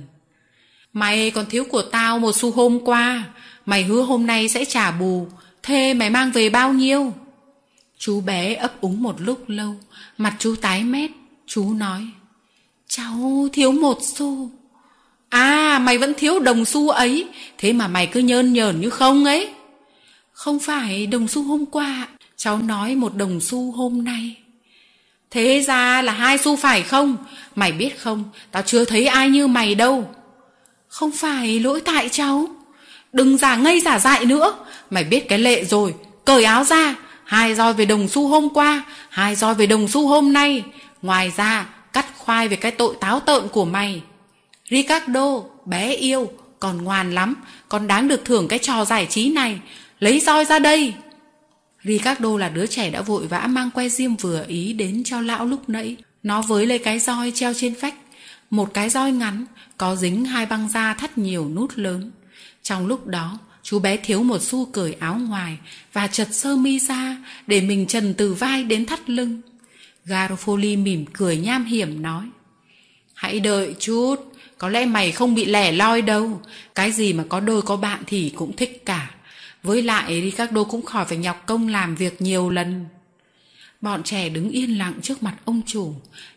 [0.94, 3.24] Mày còn thiếu của tao một xu hôm qua,
[3.66, 5.28] mày hứa hôm nay sẽ trả bù,
[5.66, 7.14] thế mày mang về bao nhiêu?
[7.98, 9.76] Chú bé ấp úng một lúc lâu,
[10.18, 11.12] mặt chú tái mét,
[11.48, 12.08] chú nói.
[12.88, 14.50] Cháu thiếu một xu.
[15.30, 19.26] À, mày vẫn thiếu đồng xu ấy, thế mà mày cứ nhơn nhờn như không
[19.26, 19.50] ấy.
[20.32, 22.08] Không phải đồng xu hôm qua,
[22.38, 24.36] cháu nói một đồng xu hôm nay.
[25.32, 27.18] Thế ra là hai xu phải không?
[27.56, 30.10] Mày biết không, tao chưa thấy ai như mày đâu.
[30.88, 32.48] Không phải lỗi tại cháu.
[33.14, 34.65] Đừng giả ngây giả dại nữa.
[34.90, 36.96] Mày biết cái lệ rồi, cởi áo ra.
[37.24, 40.64] Hai roi về đồng xu hôm qua, hai roi về đồng xu hôm nay.
[41.02, 44.02] Ngoài ra, cắt khoai về cái tội táo tợn của mày.
[44.70, 47.36] Ricardo, bé yêu, còn ngoan lắm,
[47.70, 49.60] còn đáng được thưởng cái trò giải trí này.
[50.00, 50.94] Lấy roi ra đây.
[51.84, 55.46] Ricardo là đứa trẻ đã vội vã mang que diêm vừa ý đến cho lão
[55.46, 55.96] lúc nãy.
[56.24, 57.96] Nó với lấy cái roi treo trên vách.
[58.50, 59.46] Một cái roi ngắn,
[59.78, 62.12] có dính hai băng da thắt nhiều nút lớn.
[62.64, 65.58] Trong lúc đó, chú bé thiếu một xu cởi áo ngoài
[65.94, 69.42] và chật sơ mi ra để mình trần từ vai đến thắt lưng.
[70.06, 72.30] Garofoli mỉm cười nham hiểm nói.
[73.14, 74.16] Hãy đợi chút,
[74.58, 76.42] có lẽ mày không bị lẻ loi đâu.
[76.76, 79.12] Cái gì mà có đôi có bạn thì cũng thích cả.
[79.64, 82.86] Với lại Ricardo cũng khỏi phải nhọc công làm việc nhiều lần.
[83.82, 85.94] Bọn trẻ đứng yên lặng trước mặt ông chủ,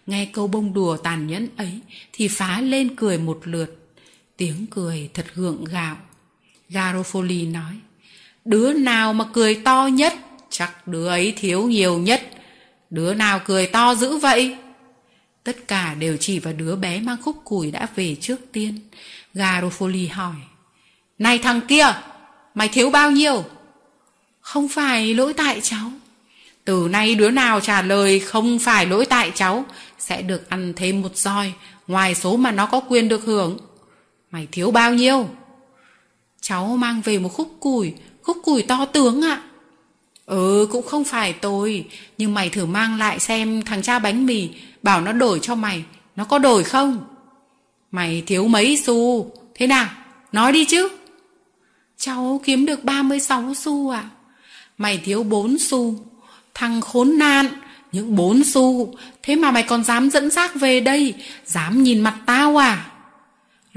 [0.06, 1.80] nghe câu bông đùa tàn nhẫn ấy
[2.12, 3.90] thì phá lên cười một lượt.
[4.36, 5.96] Tiếng cười thật gượng gạo.
[6.68, 7.74] Garofoli nói,
[8.44, 10.14] đứa nào mà cười to nhất,
[10.50, 12.22] chắc đứa ấy thiếu nhiều nhất.
[12.90, 14.56] Đứa nào cười to dữ vậy?
[15.44, 18.80] Tất cả đều chỉ vào đứa bé mang khúc củi đã về trước tiên.
[19.34, 20.36] Garofoli hỏi,
[21.18, 21.94] Này thằng kia,
[22.54, 23.44] Mày thiếu bao nhiêu?
[24.40, 25.92] Không phải lỗi tại cháu.
[26.64, 29.64] Từ nay đứa nào trả lời không phải lỗi tại cháu
[29.98, 31.52] sẽ được ăn thêm một roi
[31.86, 33.58] ngoài số mà nó có quyền được hưởng.
[34.30, 35.28] Mày thiếu bao nhiêu?
[36.40, 39.42] Cháu mang về một khúc củi, khúc củi to tướng ạ.
[40.26, 41.84] Ừ, cũng không phải tôi,
[42.18, 44.48] nhưng mày thử mang lại xem thằng cha bánh mì,
[44.82, 45.84] bảo nó đổi cho mày,
[46.16, 47.04] nó có đổi không?
[47.90, 49.88] Mày thiếu mấy xu, thế nào?
[50.32, 50.88] Nói đi chứ.
[51.98, 54.04] Cháu kiếm được 36 xu à?
[54.78, 55.94] Mày thiếu 4 xu.
[56.54, 57.46] Thằng khốn nạn,
[57.92, 58.94] những 4 xu.
[59.22, 61.14] Thế mà mày còn dám dẫn xác về đây,
[61.44, 62.86] dám nhìn mặt tao à?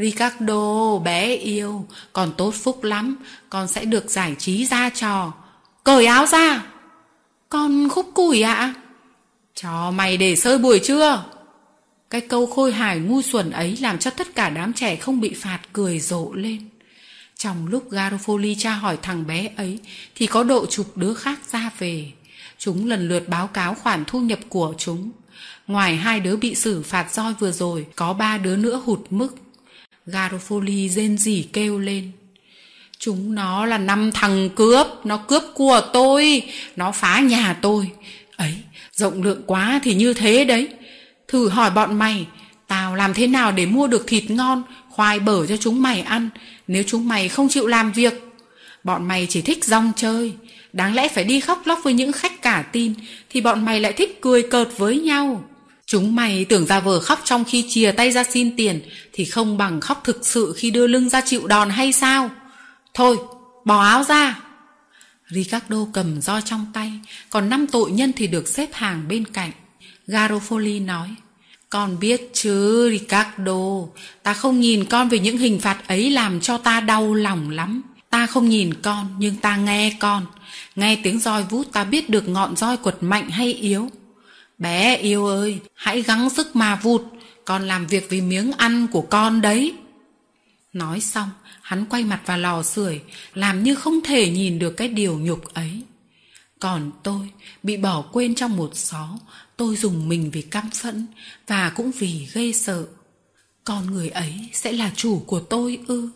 [0.02, 3.16] Ricardo, bé yêu, còn tốt phúc lắm,
[3.50, 5.34] con sẽ được giải trí ra trò.
[5.84, 6.66] Cởi áo ra.
[7.50, 8.54] Con khúc củi ạ?
[8.54, 8.74] À?
[9.56, 11.24] Cho mày để sơi buổi trưa.
[12.10, 15.34] Cái câu khôi hài ngu xuẩn ấy làm cho tất cả đám trẻ không bị
[15.34, 16.70] phạt cười rộ lên.
[17.38, 19.80] Trong lúc Garofoli tra hỏi thằng bé ấy
[20.16, 22.12] thì có độ chục đứa khác ra về.
[22.58, 25.12] Chúng lần lượt báo cáo khoản thu nhập của chúng.
[25.68, 29.36] Ngoài hai đứa bị xử phạt roi vừa rồi, có ba đứa nữa hụt mức.
[30.08, 32.12] Garofoli rên rỉ kêu lên.
[33.00, 36.44] Chúng nó là năm thằng cướp, nó cướp của tôi,
[36.76, 37.92] nó phá nhà tôi.
[38.36, 38.54] Ấy,
[38.94, 40.68] rộng lượng quá thì như thế đấy.
[41.28, 42.26] Thử hỏi bọn mày,
[42.68, 46.30] tao làm thế nào để mua được thịt ngon, khoai bở cho chúng mày ăn
[46.68, 48.14] nếu chúng mày không chịu làm việc.
[48.84, 50.34] Bọn mày chỉ thích rong chơi.
[50.74, 52.94] Đáng lẽ phải đi khóc lóc với những khách cả tin
[53.30, 55.44] thì bọn mày lại thích cười cợt với nhau.
[55.92, 58.82] Chúng mày tưởng ra vờ khóc trong khi chìa tay ra xin tiền
[59.14, 62.30] thì không bằng khóc thực sự khi đưa lưng ra chịu đòn hay sao?
[62.94, 63.18] Thôi,
[63.66, 64.40] bỏ áo ra.
[65.30, 66.92] Ricardo cầm roi trong tay,
[67.30, 69.52] còn năm tội nhân thì được xếp hàng bên cạnh.
[70.08, 71.10] Garofoli nói,
[71.70, 73.88] con biết chứ, Ricardo,
[74.24, 77.82] ta không nhìn con về những hình phạt ấy làm cho ta đau lòng lắm.
[78.10, 80.26] Ta không nhìn con, nhưng ta nghe con.
[80.76, 83.90] Nghe tiếng roi vút ta biết được ngọn roi quật mạnh hay yếu.
[84.62, 87.02] Bé yêu ơi, hãy gắng sức mà vụt,
[87.46, 89.74] con làm việc vì miếng ăn của con đấy.
[90.74, 91.30] Nói xong,
[91.62, 93.02] hắn quay mặt vào lò sưởi,
[93.34, 95.82] làm như không thể nhìn được cái điều nhục ấy.
[96.60, 97.30] Còn tôi
[97.64, 99.20] bị bỏ quên trong một xó,
[99.58, 101.08] tôi dùng mình vì căm phẫn
[101.48, 102.86] và cũng vì gây sợ.
[103.64, 106.10] Con người ấy sẽ là chủ của tôi ư?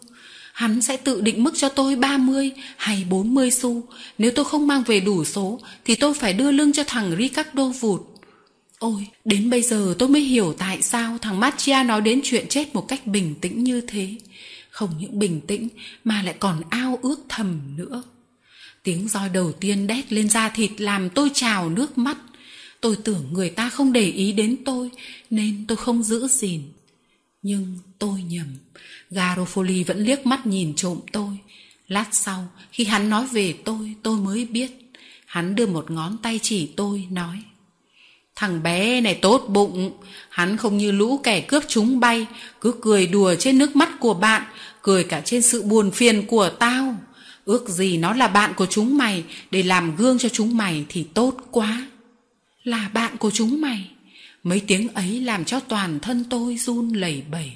[0.53, 3.83] Hắn sẽ tự định mức cho tôi 30 hay 40 xu.
[4.17, 7.67] Nếu tôi không mang về đủ số thì tôi phải đưa lương cho thằng Ricardo
[7.67, 8.01] vụt.
[8.79, 12.75] Ôi, đến bây giờ tôi mới hiểu tại sao thằng Machia nói đến chuyện chết
[12.75, 14.15] một cách bình tĩnh như thế.
[14.69, 15.69] Không những bình tĩnh
[16.03, 18.03] mà lại còn ao ước thầm nữa.
[18.83, 22.17] Tiếng roi đầu tiên đét lên da thịt làm tôi trào nước mắt.
[22.81, 24.89] Tôi tưởng người ta không để ý đến tôi
[25.29, 26.61] nên tôi không giữ gìn.
[27.41, 28.47] Nhưng tôi nhầm.
[29.11, 31.37] Garofoli vẫn liếc mắt nhìn trộm tôi.
[31.87, 34.71] Lát sau, khi hắn nói về tôi, tôi mới biết.
[35.25, 37.43] Hắn đưa một ngón tay chỉ tôi, nói.
[38.35, 39.91] Thằng bé này tốt bụng,
[40.29, 42.27] hắn không như lũ kẻ cướp chúng bay,
[42.61, 44.43] cứ cười đùa trên nước mắt của bạn,
[44.81, 46.95] cười cả trên sự buồn phiền của tao.
[47.45, 51.03] Ước gì nó là bạn của chúng mày, để làm gương cho chúng mày thì
[51.13, 51.87] tốt quá.
[52.63, 53.89] Là bạn của chúng mày.
[54.43, 57.51] Mấy tiếng ấy làm cho toàn thân tôi run lẩy bẩy.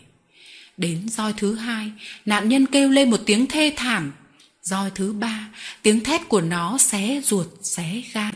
[0.78, 1.92] Đến roi thứ hai,
[2.26, 4.12] nạn nhân kêu lên một tiếng thê thảm.
[4.62, 5.50] Roi thứ ba,
[5.82, 8.34] tiếng thét của nó xé ruột, xé gan.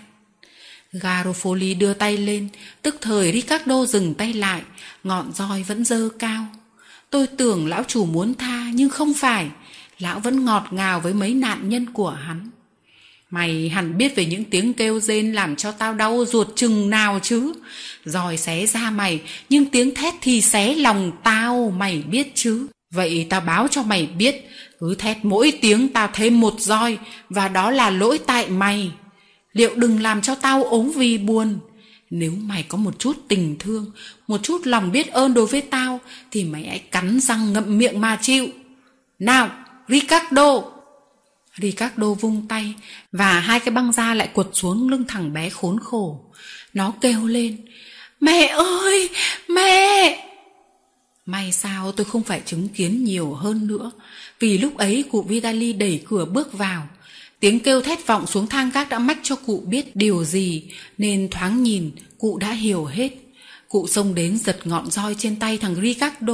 [0.93, 2.47] Garofoli đưa tay lên,
[2.81, 4.61] tức thời Ricardo dừng tay lại,
[5.03, 6.45] ngọn roi vẫn dơ cao.
[7.09, 9.47] Tôi tưởng lão chủ muốn tha nhưng không phải,
[9.99, 12.49] lão vẫn ngọt ngào với mấy nạn nhân của hắn.
[13.29, 17.19] Mày hẳn biết về những tiếng kêu rên làm cho tao đau ruột chừng nào
[17.23, 17.53] chứ.
[18.05, 22.67] Rồi xé ra mày, nhưng tiếng thét thì xé lòng tao, mày biết chứ.
[22.91, 26.97] Vậy tao báo cho mày biết, cứ thét mỗi tiếng tao thêm một roi,
[27.29, 28.91] và đó là lỗi tại mày.
[29.53, 31.59] Liệu đừng làm cho tao ốm vì buồn.
[32.09, 33.91] Nếu mày có một chút tình thương,
[34.27, 35.99] một chút lòng biết ơn đối với tao,
[36.31, 38.47] thì mày hãy cắn răng ngậm miệng mà chịu.
[39.19, 39.51] Nào,
[39.87, 40.63] Ricardo!
[41.61, 42.73] Ricardo vung tay
[43.11, 46.19] và hai cái băng da lại quật xuống lưng thằng bé khốn khổ.
[46.73, 47.57] Nó kêu lên,
[48.19, 49.09] mẹ ơi,
[49.49, 50.29] mẹ!
[51.25, 53.91] May sao tôi không phải chứng kiến nhiều hơn nữa,
[54.39, 56.87] vì lúc ấy cụ Vitali đẩy cửa bước vào.
[57.43, 60.63] Tiếng kêu thét vọng xuống thang gác đã mách cho cụ biết điều gì,
[60.97, 63.09] nên thoáng nhìn, cụ đã hiểu hết.
[63.69, 66.33] Cụ xông đến giật ngọn roi trên tay thằng Ricardo,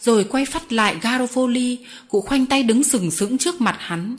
[0.00, 1.76] rồi quay phát lại Garofoli,
[2.08, 4.16] cụ khoanh tay đứng sừng sững trước mặt hắn.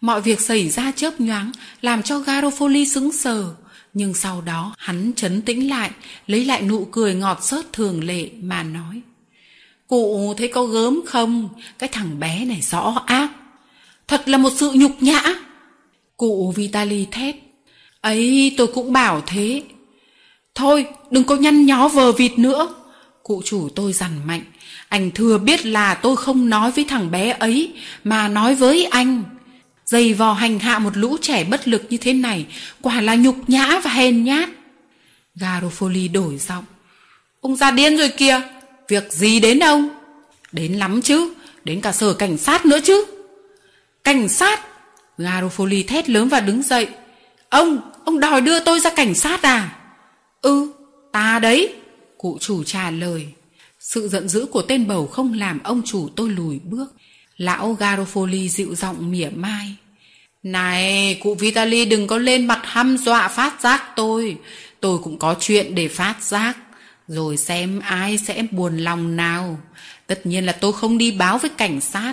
[0.00, 3.54] Mọi việc xảy ra chớp nhoáng, làm cho Garofoli sững sờ.
[3.94, 5.90] Nhưng sau đó hắn chấn tĩnh lại,
[6.26, 9.00] lấy lại nụ cười ngọt xớt thường lệ mà nói.
[9.86, 11.48] Cụ thấy có gớm không?
[11.78, 13.30] Cái thằng bé này rõ ác.
[14.06, 15.34] Thật là một sự nhục nhã.
[16.18, 17.36] Cụ Vitali thét.
[18.00, 19.62] Ấy, tôi cũng bảo thế.
[20.54, 22.74] Thôi, đừng có nhăn nhó vờ vịt nữa.
[23.22, 24.42] Cụ chủ tôi dằn mạnh.
[24.88, 27.72] Anh thừa biết là tôi không nói với thằng bé ấy,
[28.04, 29.22] mà nói với anh.
[29.84, 32.46] Dày vò hành hạ một lũ trẻ bất lực như thế này,
[32.80, 34.48] quả là nhục nhã và hèn nhát.
[35.34, 36.64] Garofoli đổi giọng.
[37.40, 38.40] Ông ra điên rồi kìa.
[38.88, 39.88] Việc gì đến ông?
[40.52, 41.34] Đến lắm chứ.
[41.64, 43.04] Đến cả sở cảnh sát nữa chứ.
[44.04, 44.60] Cảnh sát?
[45.18, 46.88] Garofoli thét lớn và đứng dậy.
[47.48, 49.76] Ông, ông đòi đưa tôi ra cảnh sát à?
[50.42, 50.72] Ừ,
[51.12, 51.74] ta đấy.
[52.18, 53.26] Cụ chủ trả lời.
[53.80, 56.94] Sự giận dữ của tên bầu không làm ông chủ tôi lùi bước.
[57.36, 59.74] Lão Garofoli dịu giọng mỉa mai.
[60.42, 64.36] Này, cụ Vitali đừng có lên mặt hăm dọa phát giác tôi.
[64.80, 66.56] Tôi cũng có chuyện để phát giác.
[67.08, 69.58] Rồi xem ai sẽ buồn lòng nào.
[70.06, 72.12] Tất nhiên là tôi không đi báo với cảnh sát.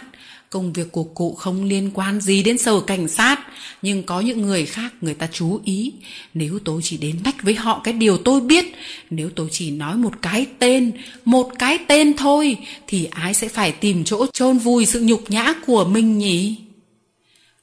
[0.49, 3.39] Công việc của cụ không liên quan gì đến sở cảnh sát,
[3.81, 5.93] nhưng có những người khác người ta chú ý.
[6.33, 8.65] Nếu tôi chỉ đến mách với họ cái điều tôi biết,
[9.09, 10.91] nếu tôi chỉ nói một cái tên,
[11.25, 15.53] một cái tên thôi, thì ai sẽ phải tìm chỗ chôn vùi sự nhục nhã
[15.67, 16.55] của mình nhỉ?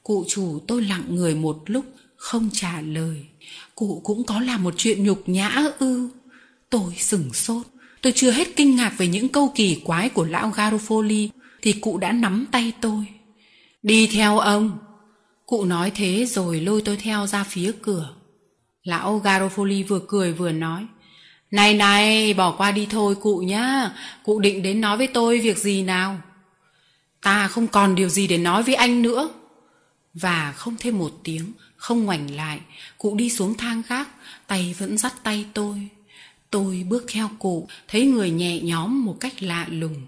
[0.03, 3.17] Cụ chủ tôi lặng người một lúc, không trả lời.
[3.75, 6.09] Cụ cũng có làm một chuyện nhục nhã ư?
[6.69, 7.67] Tôi sửng sốt.
[8.01, 11.29] Tôi chưa hết kinh ngạc về những câu kỳ quái của lão Garofoli
[11.63, 13.05] thì cụ đã nắm tay tôi.
[13.83, 14.77] Đi theo ông.
[15.45, 18.15] Cụ nói thế rồi lôi tôi theo ra phía cửa.
[18.83, 20.87] Lão Garofoli vừa cười vừa nói.
[21.51, 23.91] Này này, bỏ qua đi thôi cụ nhá.
[24.23, 26.21] Cụ định đến nói với tôi việc gì nào?
[27.21, 29.29] Ta không còn điều gì để nói với anh nữa.
[30.13, 32.59] Và không thêm một tiếng, không ngoảnh lại,
[32.97, 34.09] cụ đi xuống thang khác
[34.47, 35.87] tay vẫn dắt tay tôi.
[36.49, 40.01] Tôi bước theo cụ, thấy người nhẹ nhõm một cách lạ lùng.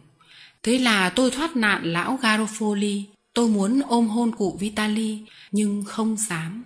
[0.65, 3.03] Thế là tôi thoát nạn lão Garofoli.
[3.33, 5.19] Tôi muốn ôm hôn cụ Vitali,
[5.51, 6.63] nhưng không dám.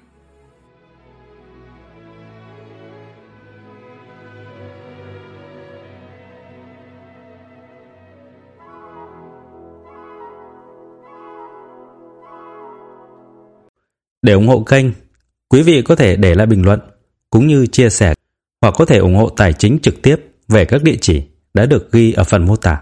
[14.21, 14.85] Để ủng hộ kênh,
[15.49, 16.79] quý vị có thể để lại bình luận
[17.29, 18.13] cũng như chia sẻ
[18.61, 20.15] hoặc có thể ủng hộ tài chính trực tiếp
[20.47, 21.23] về các địa chỉ
[21.53, 22.81] đã được ghi ở phần mô tả.